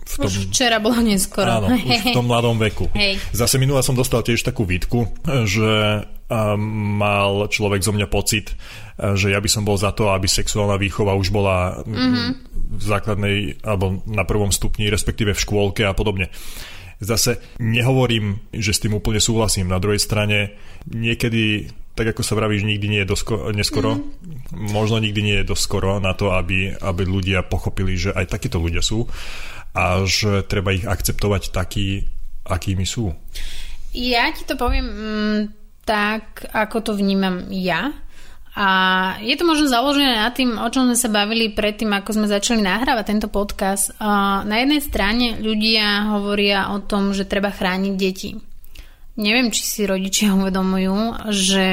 v 0.05 0.15
tom... 0.17 0.27
Už 0.27 0.51
včera 0.51 0.81
bolo 0.81 0.99
neskoro. 1.05 1.63
Áno, 1.63 1.69
už 1.71 2.01
v 2.03 2.17
tom 2.17 2.27
mladom 2.31 2.57
veku. 2.57 2.89
Hej. 2.97 3.21
Zase 3.33 3.61
minule 3.61 3.85
som 3.85 3.95
dostal 3.95 4.25
tiež 4.25 4.41
takú 4.43 4.65
výtku, 4.65 5.07
že 5.45 6.05
mal 6.31 7.51
človek 7.51 7.83
zo 7.83 7.91
mňa 7.91 8.07
pocit, 8.07 8.55
že 8.97 9.35
ja 9.35 9.43
by 9.43 9.51
som 9.51 9.67
bol 9.67 9.75
za 9.75 9.91
to, 9.91 10.15
aby 10.15 10.31
sexuálna 10.31 10.79
výchova 10.79 11.19
už 11.19 11.35
bola 11.35 11.83
mm-hmm. 11.83 12.29
v 12.79 12.83
základnej 12.83 13.37
alebo 13.67 13.99
na 14.07 14.23
prvom 14.23 14.55
stupni, 14.55 14.87
respektíve 14.87 15.35
v 15.35 15.43
škôlke 15.43 15.83
a 15.83 15.91
podobne. 15.91 16.31
Zase 17.01 17.41
nehovorím, 17.59 18.45
že 18.53 18.77
s 18.77 18.83
tým 18.85 18.95
úplne 18.95 19.19
súhlasím. 19.19 19.73
Na 19.73 19.81
druhej 19.83 19.99
strane 19.99 20.55
niekedy 20.87 21.73
tak 21.91 22.17
ako 22.17 22.23
sa 22.25 22.39
vravíš, 22.39 22.65
nikdy 22.65 22.87
nie 22.87 23.01
je 23.05 23.13
dosko- 23.13 23.53
neskoro. 23.53 24.01
Mm. 24.01 24.73
Možno 24.73 25.03
nikdy 25.03 25.21
nie 25.21 25.37
je 25.43 25.51
doskoro 25.53 26.01
na 26.01 26.17
to, 26.17 26.33
aby, 26.33 26.73
aby 26.73 27.03
ľudia 27.05 27.45
pochopili, 27.45 27.99
že 27.99 28.15
aj 28.15 28.31
takíto 28.31 28.57
ľudia 28.57 28.81
sú 28.81 29.05
a 29.75 30.03
že 30.07 30.43
treba 30.47 30.75
ich 30.75 30.87
akceptovať 30.87 31.55
taký, 31.55 32.07
akými 32.47 32.83
sú. 32.83 33.15
Ja 33.95 34.31
ti 34.31 34.47
to 34.47 34.55
poviem 34.55 34.87
mm, 34.87 35.41
tak, 35.87 36.47
ako 36.55 36.77
to 36.91 36.93
vnímam 36.95 37.51
ja. 37.51 37.91
A 38.51 38.67
je 39.23 39.35
to 39.39 39.47
možno 39.47 39.71
založené 39.71 40.19
na 40.19 40.31
tým, 40.35 40.59
o 40.59 40.69
čom 40.75 40.91
sme 40.91 40.99
sa 40.99 41.07
bavili 41.07 41.55
predtým, 41.55 41.91
ako 41.95 42.19
sme 42.19 42.27
začali 42.27 42.59
nahrávať 42.59 43.05
tento 43.07 43.29
podcast. 43.31 43.95
Na 44.43 44.57
jednej 44.59 44.83
strane 44.83 45.39
ľudia 45.39 46.11
hovoria 46.19 46.75
o 46.75 46.83
tom, 46.83 47.15
že 47.15 47.31
treba 47.31 47.55
chrániť 47.55 47.95
deti. 47.95 48.35
Neviem, 49.19 49.55
či 49.55 49.63
si 49.63 49.83
rodičia 49.87 50.35
uvedomujú, 50.39 51.31
že 51.31 51.69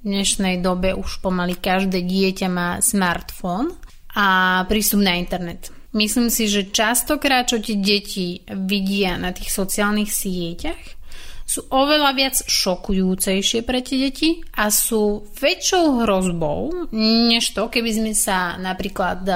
v 0.00 0.04
dnešnej 0.04 0.64
dobe 0.64 0.96
už 0.96 1.20
pomaly 1.20 1.60
každé 1.60 2.00
dieťa 2.00 2.48
má 2.48 2.80
smartfón 2.80 3.72
a 4.16 4.60
prístup 4.68 5.04
na 5.04 5.16
internet. 5.16 5.79
Myslím 5.90 6.30
si, 6.30 6.46
že 6.46 6.70
častokrát, 6.70 7.50
čo 7.50 7.58
tie 7.58 7.74
deti 7.74 8.46
vidia 8.46 9.18
na 9.18 9.34
tých 9.34 9.50
sociálnych 9.50 10.10
sieťach, 10.10 11.00
sú 11.42 11.66
oveľa 11.66 12.14
viac 12.14 12.36
šokujúcejšie 12.46 13.66
pre 13.66 13.82
tie 13.82 14.06
deti 14.06 14.38
a 14.54 14.70
sú 14.70 15.26
väčšou 15.34 16.06
hrozbou, 16.06 16.94
než 16.94 17.50
to, 17.50 17.66
keby 17.66 17.90
sme 17.90 18.12
sa 18.14 18.54
napríklad 18.54 19.26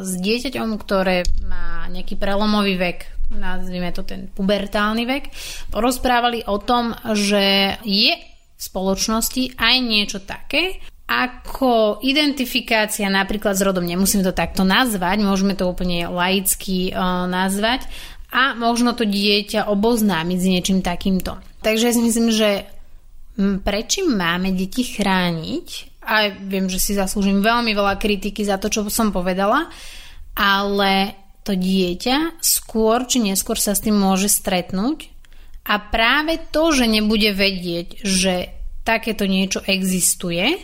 s 0.00 0.12
dieťaťom, 0.24 0.80
ktoré 0.80 1.20
má 1.44 1.84
nejaký 1.92 2.16
prelomový 2.16 2.80
vek, 2.80 2.98
nazvime 3.36 3.92
to 3.92 4.08
ten 4.08 4.32
pubertálny 4.32 5.04
vek, 5.04 5.28
porozprávali 5.68 6.48
o 6.48 6.56
tom, 6.64 6.96
že 7.12 7.76
je 7.84 8.16
v 8.56 8.60
spoločnosti 8.64 9.60
aj 9.60 9.74
niečo 9.84 10.24
také, 10.24 10.80
ako 11.04 12.00
identifikácia 12.00 13.06
napríklad 13.12 13.54
s 13.54 13.62
rodom, 13.62 13.84
nemusíme 13.84 14.24
to 14.24 14.32
takto 14.32 14.64
nazvať, 14.64 15.20
môžeme 15.20 15.52
to 15.52 15.68
úplne 15.68 16.08
laicky 16.08 16.90
uh, 16.90 17.28
nazvať. 17.28 17.84
A 18.34 18.56
možno 18.58 18.98
to 18.98 19.06
dieťa 19.06 19.70
oboznámiť 19.70 20.38
s 20.40 20.50
niečím 20.50 20.80
takýmto. 20.82 21.38
Takže 21.62 21.86
ja 21.86 21.94
si 21.94 22.02
myslím, 22.02 22.28
že 22.34 22.66
prečím 23.62 24.18
máme 24.18 24.50
deti 24.50 24.82
chrániť, 24.82 25.94
a 26.04 26.28
viem, 26.28 26.68
že 26.68 26.76
si 26.76 26.92
zaslúžim 26.92 27.40
veľmi 27.40 27.72
veľa 27.72 27.96
kritiky 27.96 28.44
za 28.44 28.60
to, 28.60 28.68
čo 28.68 28.84
som 28.92 29.08
povedala, 29.08 29.72
ale 30.36 31.16
to 31.44 31.56
dieťa 31.56 32.40
skôr 32.40 33.08
či 33.08 33.20
neskôr 33.24 33.56
sa 33.56 33.72
s 33.72 33.84
tým 33.84 33.96
môže 33.96 34.28
stretnúť. 34.28 35.12
A 35.64 35.80
práve 35.80 36.36
to, 36.52 36.76
že 36.76 36.84
nebude 36.84 37.32
vedieť, 37.32 38.04
že 38.04 38.52
takéto 38.84 39.24
niečo 39.24 39.64
existuje, 39.64 40.60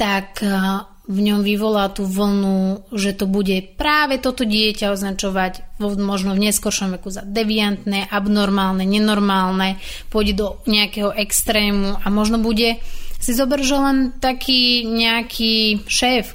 tak 0.00 0.40
eh, 0.40 0.88
v 1.10 1.18
ňom 1.20 1.44
vyvolá 1.44 1.92
tú 1.92 2.06
vlnu, 2.06 2.88
že 2.94 3.12
to 3.12 3.26
bude 3.26 3.74
práve 3.74 4.16
toto 4.22 4.46
dieťa 4.46 4.94
označovať 4.94 5.82
možno 5.82 6.38
v 6.38 6.48
neskoršom 6.48 6.96
veku 6.96 7.10
za 7.10 7.26
deviantné, 7.26 8.06
abnormálne, 8.08 8.86
nenormálne, 8.86 9.82
pôjde 10.08 10.38
do 10.38 10.46
nejakého 10.70 11.10
extrému 11.12 11.98
a 11.98 12.06
možno 12.08 12.38
bude 12.38 12.78
si 13.20 13.34
zober, 13.34 13.60
že 13.60 13.76
len 13.76 13.98
taký 14.16 14.86
nejaký 14.86 15.84
šéf, 15.84 16.32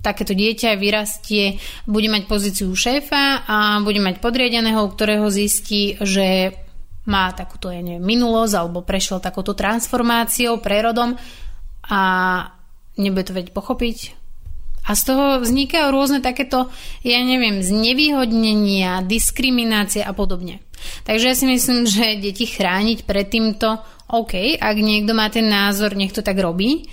takéto 0.00 0.32
dieťa 0.32 0.80
vyrastie, 0.80 1.60
bude 1.84 2.08
mať 2.08 2.26
pozíciu 2.26 2.72
šéfa 2.72 3.44
a 3.44 3.56
bude 3.84 4.00
mať 4.00 4.24
podriadeného, 4.24 4.88
ktorého 4.88 5.28
zistí, 5.28 6.00
že 6.00 6.56
má 7.06 7.30
takúto 7.36 7.70
ja 7.70 7.84
neviem, 7.84 8.02
minulosť 8.02 8.54
alebo 8.56 8.82
prešiel 8.82 9.22
takúto 9.22 9.54
transformáciou, 9.54 10.58
prerodom 10.58 11.14
a 11.86 12.02
nebude 12.96 13.28
to 13.28 13.36
vedieť 13.36 13.52
pochopiť. 13.52 13.98
A 14.86 14.94
z 14.94 15.02
toho 15.02 15.42
vznikajú 15.42 15.90
rôzne 15.90 16.22
takéto, 16.22 16.70
ja 17.02 17.18
neviem, 17.18 17.58
znevýhodnenia, 17.58 19.02
diskriminácie 19.02 19.98
a 20.02 20.14
podobne. 20.14 20.62
Takže 21.02 21.24
ja 21.26 21.34
si 21.34 21.46
myslím, 21.50 21.90
že 21.90 22.22
deti 22.22 22.46
chrániť 22.46 23.02
pred 23.02 23.26
týmto, 23.26 23.82
OK, 24.06 24.54
ak 24.54 24.76
niekto 24.78 25.10
má 25.10 25.26
ten 25.26 25.50
názor, 25.50 25.98
nech 25.98 26.14
to 26.14 26.22
tak 26.22 26.38
robí, 26.38 26.86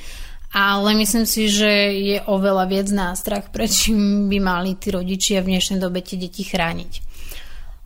ale 0.54 0.98
myslím 0.98 1.30
si, 1.30 1.46
že 1.46 1.70
je 1.94 2.18
oveľa 2.26 2.66
viac 2.66 2.90
nástrach, 2.90 3.54
prečím 3.54 4.26
by 4.26 4.38
mali 4.42 4.74
tí 4.74 4.90
rodičia 4.90 5.46
v 5.46 5.54
dnešnej 5.54 5.78
dobe 5.78 6.02
tie 6.02 6.18
deti 6.18 6.42
chrániť. 6.42 6.92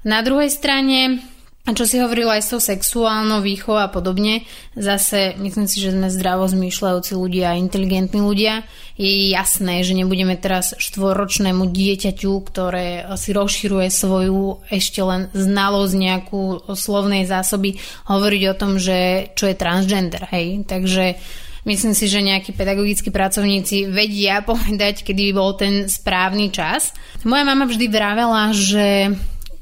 Na 0.07 0.23
druhej 0.23 0.47
strane 0.47 1.19
a 1.67 1.75
čo 1.75 1.83
si 1.83 1.99
hovorila 1.99 2.39
aj 2.39 2.43
s 2.47 2.51
tou 2.55 2.61
sexuálnou 2.63 3.43
výchovou 3.43 3.83
a 3.83 3.91
podobne, 3.91 4.47
zase 4.71 5.35
myslím 5.35 5.67
si, 5.67 5.83
že 5.83 5.91
sme 5.91 6.07
zdravo 6.07 6.47
zmýšľajúci 6.47 7.11
ľudia 7.11 7.51
a 7.51 7.59
inteligentní 7.59 8.23
ľudia. 8.23 8.63
Je 8.95 9.35
jasné, 9.35 9.83
že 9.83 9.91
nebudeme 9.91 10.39
teraz 10.39 10.79
štvoročnému 10.79 11.67
dieťaťu, 11.67 12.31
ktoré 12.47 13.03
si 13.19 13.35
rozširuje 13.35 13.91
svoju 13.91 14.63
ešte 14.71 15.03
len 15.03 15.27
znalosť 15.35 15.93
nejakú 15.99 16.71
slovnej 16.71 17.27
zásoby, 17.27 17.75
hovoriť 18.07 18.43
o 18.47 18.55
tom, 18.55 18.79
že 18.79 19.29
čo 19.35 19.51
je 19.51 19.59
transgender. 19.59 20.23
Hej? 20.31 20.63
Takže 20.71 21.19
myslím 21.67 21.91
si, 21.91 22.07
že 22.07 22.23
nejakí 22.23 22.55
pedagogickí 22.55 23.11
pracovníci 23.11 23.91
vedia 23.91 24.39
povedať, 24.47 25.03
kedy 25.03 25.21
by 25.29 25.33
bol 25.35 25.51
ten 25.59 25.91
správny 25.91 26.47
čas. 26.47 26.95
Moja 27.27 27.43
mama 27.43 27.67
vždy 27.67 27.91
vravela, 27.91 28.55
že 28.55 29.11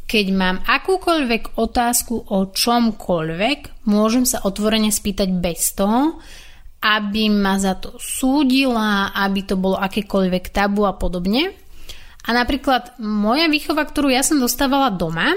keď 0.05 0.25
mám 0.33 0.57
akúkoľvek 0.61 1.57
otázku 1.57 2.29
o 2.29 2.53
čomkoľvek, 2.53 3.89
môžem 3.89 4.25
sa 4.25 4.45
otvorene 4.45 4.93
spýtať 4.93 5.29
bez 5.33 5.73
toho, 5.73 6.21
aby 6.85 7.33
ma 7.33 7.57
za 7.57 7.73
to 7.81 7.97
súdila, 7.97 9.09
aby 9.17 9.41
to 9.41 9.57
bolo 9.57 9.81
akékoľvek 9.81 10.53
tabu 10.53 10.85
a 10.85 10.93
podobne. 10.93 11.49
A 12.25 12.29
napríklad 12.33 13.01
moja 13.01 13.49
výchova, 13.49 13.85
ktorú 13.85 14.13
ja 14.13 14.21
som 14.21 14.37
dostávala 14.37 14.93
doma, 14.93 15.33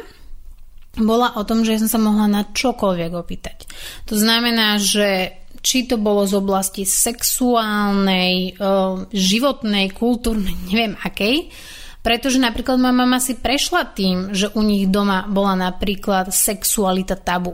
bola 1.01 1.37
o 1.41 1.43
tom, 1.49 1.65
že 1.65 1.81
som 1.81 1.89
sa 1.89 2.01
mohla 2.01 2.29
na 2.29 2.43
čokoľvek 2.45 3.13
opýtať. 3.17 3.65
To 4.09 4.15
znamená, 4.17 4.77
že 4.77 5.41
či 5.65 5.89
to 5.89 5.99
bolo 5.99 6.25
z 6.25 6.39
oblasti 6.39 6.85
sexuálnej, 6.85 8.57
eh, 8.57 8.95
životnej, 9.13 9.93
kultúrnej, 9.97 10.55
neviem 10.71 10.95
akej, 11.01 11.49
pretože 12.09 12.41
napríklad 12.41 12.81
moja 12.81 12.97
mama 12.97 13.21
si 13.21 13.37
prešla 13.37 13.93
tým, 13.93 14.33
že 14.33 14.49
u 14.57 14.65
nich 14.65 14.89
doma 14.89 15.29
bola 15.29 15.53
napríklad 15.53 16.33
sexualita 16.33 17.21
tabu. 17.21 17.53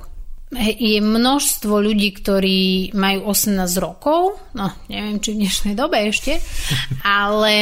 Je 0.54 1.02
množstvo 1.02 1.82
ľudí, 1.82 2.14
ktorí 2.14 2.94
majú 2.94 3.34
18 3.34 3.58
rokov, 3.82 4.38
no 4.54 4.70
neviem, 4.86 5.18
či 5.18 5.34
v 5.34 5.42
dnešnej 5.42 5.74
dobe 5.74 6.06
ešte, 6.06 6.38
ale 7.02 7.58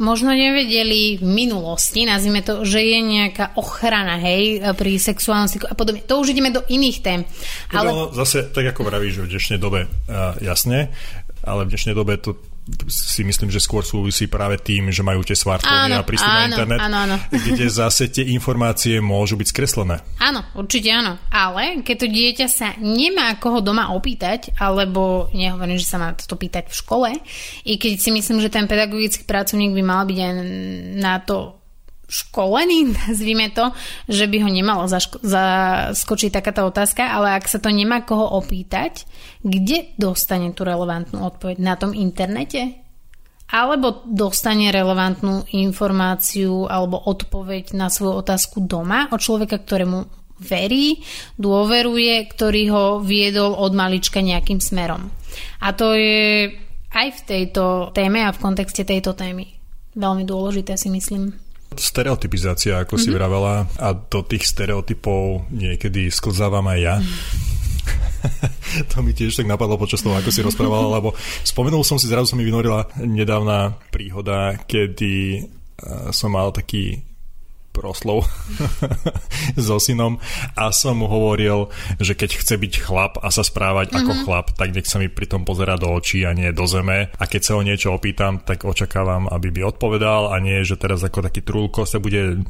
možno 0.00 0.32
nevedeli 0.32 1.20
v 1.20 1.28
minulosti, 1.28 2.08
nazvime 2.08 2.40
to, 2.40 2.64
že 2.64 2.80
je 2.80 2.98
nejaká 3.04 3.52
ochrana, 3.60 4.16
hej, 4.16 4.64
pri 4.72 4.96
sexuálnosti 4.96 5.68
a 5.68 5.76
podobne. 5.76 6.00
To 6.08 6.24
už 6.24 6.32
ideme 6.32 6.48
do 6.48 6.64
iných 6.64 6.98
tém. 7.04 7.28
Ale... 7.76 7.92
No, 7.92 8.08
zase, 8.16 8.48
tak 8.48 8.72
ako 8.72 8.88
vravíš, 8.88 9.20
že 9.20 9.24
v 9.28 9.32
dnešnej 9.36 9.60
dobe, 9.60 9.84
uh, 10.08 10.32
jasne, 10.40 10.88
ale 11.44 11.68
v 11.68 11.76
dnešnej 11.76 11.92
dobe 11.92 12.16
to 12.16 12.40
si 12.86 13.26
myslím, 13.26 13.50
že 13.50 13.58
skôr 13.58 13.82
súvisí 13.82 14.30
práve 14.30 14.54
tým, 14.62 14.94
že 14.94 15.02
majú 15.02 15.26
tie 15.26 15.34
smartfóny 15.34 15.98
a 15.98 16.06
prístup 16.06 16.30
na 16.30 16.46
internet, 16.46 16.78
áno, 16.78 16.98
áno. 17.10 17.16
kde 17.30 17.66
zase 17.66 18.06
tie 18.06 18.30
informácie 18.30 19.02
môžu 19.02 19.34
byť 19.34 19.48
skreslené. 19.50 19.98
Áno, 20.22 20.46
určite 20.54 20.94
áno. 20.94 21.18
Ale 21.26 21.82
keď 21.82 21.96
to 21.98 22.06
dieťa 22.06 22.46
sa 22.46 22.78
nemá 22.78 23.34
koho 23.42 23.58
doma 23.58 23.90
opýtať, 23.90 24.54
alebo 24.62 25.26
nehovorím, 25.34 25.74
že 25.74 25.90
sa 25.90 25.98
má 25.98 26.14
to 26.14 26.38
pýtať 26.38 26.70
v 26.70 26.78
škole, 26.78 27.10
i 27.66 27.74
keď 27.82 27.98
si 27.98 28.10
myslím, 28.14 28.38
že 28.38 28.52
ten 28.52 28.70
pedagogický 28.70 29.26
pracovník 29.26 29.74
by 29.74 29.82
mal 29.82 30.06
byť 30.06 30.18
aj 30.22 30.32
na 31.02 31.18
to 31.18 31.61
školený, 32.12 32.92
nazvime 33.08 33.48
to, 33.48 33.72
že 34.06 34.28
by 34.28 34.44
ho 34.44 34.50
nemalo 34.52 34.84
zaško- 34.84 35.24
zaskočiť 35.24 36.28
takáto 36.28 36.68
otázka, 36.68 37.08
ale 37.08 37.40
ak 37.40 37.48
sa 37.48 37.56
to 37.56 37.72
nemá 37.72 38.04
koho 38.04 38.36
opýtať, 38.36 39.08
kde 39.40 39.96
dostane 39.96 40.52
tú 40.52 40.68
relevantnú 40.68 41.24
odpoveď? 41.24 41.56
Na 41.58 41.80
tom 41.80 41.96
internete? 41.96 42.84
Alebo 43.52 44.04
dostane 44.08 44.72
relevantnú 44.72 45.44
informáciu 45.52 46.64
alebo 46.68 46.96
odpoveď 46.96 47.76
na 47.76 47.92
svoju 47.92 48.24
otázku 48.24 48.64
doma 48.64 49.12
od 49.12 49.20
človeka, 49.20 49.60
ktorému 49.60 50.08
verí, 50.40 51.04
dôveruje, 51.36 52.32
ktorý 52.32 52.62
ho 52.72 52.84
viedol 53.04 53.52
od 53.52 53.76
malička 53.76 54.24
nejakým 54.24 54.56
smerom. 54.56 55.12
A 55.60 55.76
to 55.76 55.92
je 55.92 56.48
aj 56.92 57.08
v 57.12 57.20
tejto 57.28 57.92
téme 57.92 58.24
a 58.24 58.32
v 58.32 58.40
kontexte 58.40 58.88
tejto 58.88 59.12
témy 59.12 59.62
veľmi 59.96 60.24
dôležité 60.24 60.76
si 60.80 60.88
myslím. 60.88 61.41
Stereotypizácia, 61.76 62.82
ako 62.82 62.96
mm-hmm. 62.96 63.04
si 63.04 63.08
mhm. 63.10 63.16
vravela, 63.16 63.54
a 63.78 63.88
do 63.94 64.20
tých 64.24 64.44
stereotypov 64.48 65.48
niekedy 65.52 66.08
sklzávam 66.12 66.66
aj 66.68 66.78
ja. 66.80 66.94
to 68.90 69.02
mi 69.02 69.10
tiež 69.12 69.34
tak 69.34 69.50
napadlo 69.50 69.74
počas 69.76 70.00
toho, 70.00 70.14
ako 70.14 70.30
si 70.30 70.40
rozprávala, 70.46 71.02
lebo 71.02 71.14
spomenul 71.42 71.82
som 71.82 71.98
si, 71.98 72.06
zrazu 72.06 72.30
sa 72.30 72.38
mi 72.38 72.46
vynorila 72.46 72.86
nedávna 73.02 73.74
príhoda, 73.90 74.54
kedy 74.64 75.46
som 76.14 76.30
mal 76.30 76.54
taký 76.54 77.02
proslov 77.72 78.28
so 79.66 79.80
synom 79.80 80.20
a 80.54 80.70
som 80.70 81.00
mu 81.00 81.08
hovoril, 81.08 81.72
že 81.98 82.12
keď 82.12 82.30
chce 82.38 82.54
byť 82.60 82.74
chlap 82.84 83.18
a 83.18 83.32
sa 83.32 83.40
správať 83.42 83.90
mm-hmm. 83.90 84.00
ako 84.04 84.12
mhm. 84.12 84.22
chlap, 84.28 84.46
tak 84.54 84.68
nech 84.76 84.86
sa 84.86 85.00
mi 85.00 85.08
pri 85.08 85.26
tom 85.26 85.42
pozera 85.48 85.80
do 85.80 85.88
očí 85.88 86.22
a 86.28 86.36
nie 86.36 86.52
do 86.52 86.68
zeme 86.68 87.08
a 87.10 87.24
keď 87.24 87.40
sa 87.42 87.52
ho 87.56 87.64
niečo 87.64 87.96
opýtam, 87.96 88.44
tak 88.44 88.68
očakávam, 88.68 89.26
aby 89.32 89.48
by 89.50 89.72
odpovedal 89.72 90.30
a 90.30 90.36
nie, 90.38 90.60
že 90.62 90.76
teraz 90.76 91.00
ako 91.02 91.24
taký 91.24 91.40
trúlko 91.42 91.88
sa 91.88 91.98
bude 91.98 92.44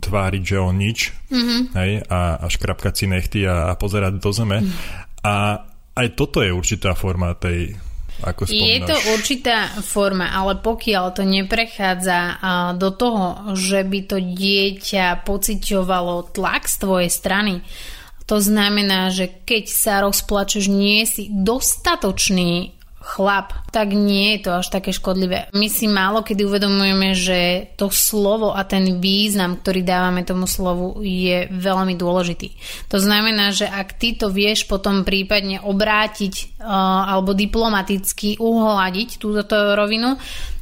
tváriť, 0.00 0.42
že 0.46 0.56
on 0.56 0.78
nič 0.78 1.12
mm-hmm. 1.28 1.60
hej, 1.76 1.92
a, 2.06 2.40
a 2.40 2.46
škrapkať 2.46 2.94
si 2.94 3.04
nechty 3.10 3.40
a, 3.44 3.68
a 3.68 3.74
pozerať 3.74 4.22
do 4.22 4.30
zeme. 4.30 4.62
Mm-hmm. 4.62 5.26
A 5.26 5.66
aj 6.00 6.08
toto 6.16 6.40
je 6.40 6.54
určitá 6.54 6.96
forma 6.96 7.36
tej 7.36 7.76
ako 8.20 8.48
Je 8.48 8.80
to 8.84 8.96
určitá 9.16 9.68
forma, 9.84 10.32
ale 10.32 10.60
pokiaľ 10.60 11.04
to 11.12 11.24
neprechádza 11.24 12.40
do 12.76 12.92
toho, 12.92 13.56
že 13.56 13.84
by 13.84 14.00
to 14.08 14.18
dieťa 14.20 15.24
pociťovalo 15.24 16.32
tlak 16.32 16.68
z 16.68 16.76
tvojej 16.80 17.10
strany, 17.10 17.54
to 18.30 18.38
znamená, 18.38 19.10
že 19.10 19.42
keď 19.42 19.64
sa 19.66 19.94
rozplačeš, 20.06 20.70
nie 20.70 21.02
si 21.02 21.26
dostatočný 21.34 22.79
chlap, 23.00 23.56
tak 23.72 23.96
nie 23.96 24.36
je 24.36 24.44
to 24.44 24.50
až 24.60 24.68
také 24.68 24.92
škodlivé. 24.92 25.48
My 25.56 25.72
si 25.72 25.88
málo 25.88 26.20
kedy 26.20 26.44
uvedomujeme, 26.44 27.16
že 27.16 27.72
to 27.80 27.88
slovo 27.88 28.52
a 28.52 28.62
ten 28.68 29.00
význam, 29.00 29.56
ktorý 29.56 29.80
dávame 29.80 30.22
tomu 30.22 30.44
slovu, 30.44 31.00
je 31.00 31.48
veľmi 31.48 31.96
dôležitý. 31.96 32.52
To 32.92 33.00
znamená, 33.00 33.56
že 33.56 33.64
ak 33.64 33.96
ty 33.96 34.14
to 34.14 34.28
vieš 34.28 34.68
potom 34.68 35.02
prípadne 35.02 35.64
obrátiť 35.64 36.60
uh, 36.60 37.16
alebo 37.16 37.32
diplomaticky 37.32 38.36
uhladiť 38.36 39.16
túto 39.16 39.56
rovinu, 39.74 40.20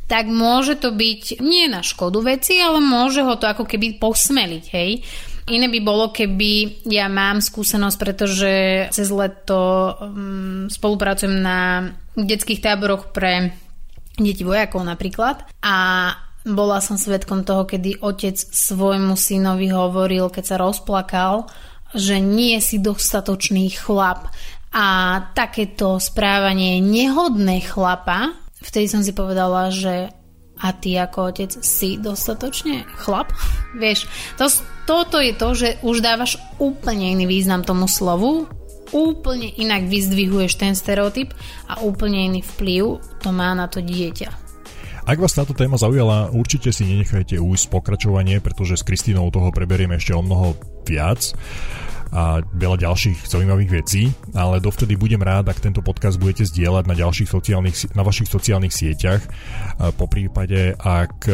tak 0.09 0.31
môže 0.31 0.81
to 0.81 0.95
byť 0.95 1.43
nie 1.45 1.69
na 1.69 1.85
škodu 1.85 2.25
veci, 2.25 2.57
ale 2.57 2.81
môže 2.81 3.21
ho 3.21 3.37
to 3.37 3.45
ako 3.45 3.69
keby 3.69 4.01
posmeliť, 4.01 4.65
hej. 4.73 5.05
Iné 5.49 5.73
by 5.73 5.81
bolo, 5.81 6.13
keby 6.13 6.85
ja 6.93 7.09
mám 7.09 7.41
skúsenosť, 7.41 7.97
pretože 7.97 8.53
cez 8.93 9.09
leto 9.09 9.93
um, 9.97 10.69
spolupracujem 10.69 11.41
na 11.41 11.89
detských 12.27 12.63
táboroch 12.65 13.15
pre 13.15 13.55
deti 14.19 14.43
vojakov 14.43 14.83
napríklad 14.83 15.47
a 15.63 15.77
bola 16.49 16.81
som 16.81 16.97
svetkom 16.97 17.45
toho, 17.45 17.69
kedy 17.69 18.01
otec 18.01 18.35
svojmu 18.39 19.15
synovi 19.15 19.69
hovoril, 19.69 20.33
keď 20.33 20.45
sa 20.45 20.57
rozplakal, 20.57 21.47
že 21.93 22.21
nie 22.21 22.57
si 22.59 22.81
dostatočný 22.81 23.69
chlap 23.75 24.33
a 24.73 24.87
takéto 25.33 25.97
správanie 26.01 26.81
nehodné 26.81 27.65
chlapa. 27.65 28.37
Vtedy 28.61 28.87
som 28.89 29.01
si 29.01 29.17
povedala, 29.17 29.73
že 29.73 30.13
a 30.59 30.75
ty 30.75 30.99
ako 30.99 31.31
otec 31.31 31.51
si 31.63 31.97
dostatočne 32.03 32.83
chlap? 32.99 33.31
Vieš, 33.79 34.11
to, 34.35 34.51
toto 34.91 35.23
je 35.23 35.33
to, 35.39 35.49
že 35.55 35.69
už 35.87 36.03
dávaš 36.03 36.35
úplne 36.59 37.15
iný 37.15 37.31
význam 37.31 37.63
tomu 37.63 37.87
slovu, 37.87 38.51
úplne 38.93 39.53
inak 39.59 39.89
vyzdvihuješ 39.89 40.61
ten 40.61 40.73
stereotyp 40.73 41.35
a 41.69 41.81
úplne 41.85 42.29
iný 42.33 42.41
vplyv 42.45 43.01
to 43.23 43.31
má 43.33 43.53
na 43.53 43.69
to 43.69 43.85
dieťa. 43.85 44.49
Ak 45.09 45.17
vás 45.17 45.33
táto 45.33 45.57
téma 45.57 45.81
zaujala, 45.81 46.29
určite 46.37 46.69
si 46.69 46.85
nenechajte 46.85 47.41
ujsť 47.41 47.73
pokračovanie, 47.73 48.45
pretože 48.45 48.77
s 48.77 48.85
Kristínou 48.85 49.33
toho 49.33 49.49
preberieme 49.49 49.97
ešte 49.97 50.13
o 50.13 50.21
mnoho 50.21 50.53
viac 50.85 51.33
a 52.13 52.45
veľa 52.45 52.89
ďalších 52.89 53.25
zaujímavých 53.25 53.73
vecí, 53.73 54.13
ale 54.37 54.61
dovtedy 54.61 55.01
budem 55.01 55.21
rád, 55.21 55.49
ak 55.49 55.65
tento 55.65 55.81
podcast 55.81 56.21
budete 56.21 56.45
zdieľať 56.45 56.85
na, 56.89 56.97
ďalších 56.97 57.29
sociálnych, 57.29 57.77
na 57.97 58.05
vašich 58.05 58.29
sociálnych 58.29 58.73
sieťach, 58.73 59.25
po 59.97 60.09
prípade, 60.09 60.77
ak 60.77 61.25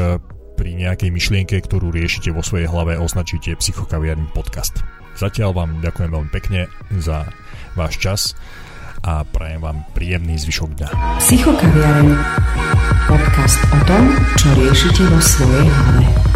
pri 0.54 0.70
nejakej 0.78 1.10
myšlienke, 1.10 1.58
ktorú 1.58 1.90
riešite 1.90 2.30
vo 2.30 2.46
svojej 2.46 2.70
hlave, 2.70 2.94
označíte 2.98 3.58
Psychokaviarný 3.58 4.30
podcast. 4.30 4.86
Zatiaľ 5.18 5.50
vám 5.54 5.70
ďakujem 5.82 6.10
veľmi 6.10 6.30
pekne 6.30 6.70
za 6.98 7.26
váš 7.74 7.94
čas 7.98 8.20
a 9.04 9.22
prajem 9.26 9.60
vám 9.60 9.84
príjemný 9.92 10.40
zvyšok 10.40 10.70
dňa. 10.80 10.88
Psychokaviarný 11.20 12.16
podcast 13.04 13.60
o 13.68 13.78
tom, 13.84 14.04
čo 14.40 14.48
riešite 14.56 15.02
vo 15.12 15.20
svojej 15.20 15.68
hlave. 15.68 16.33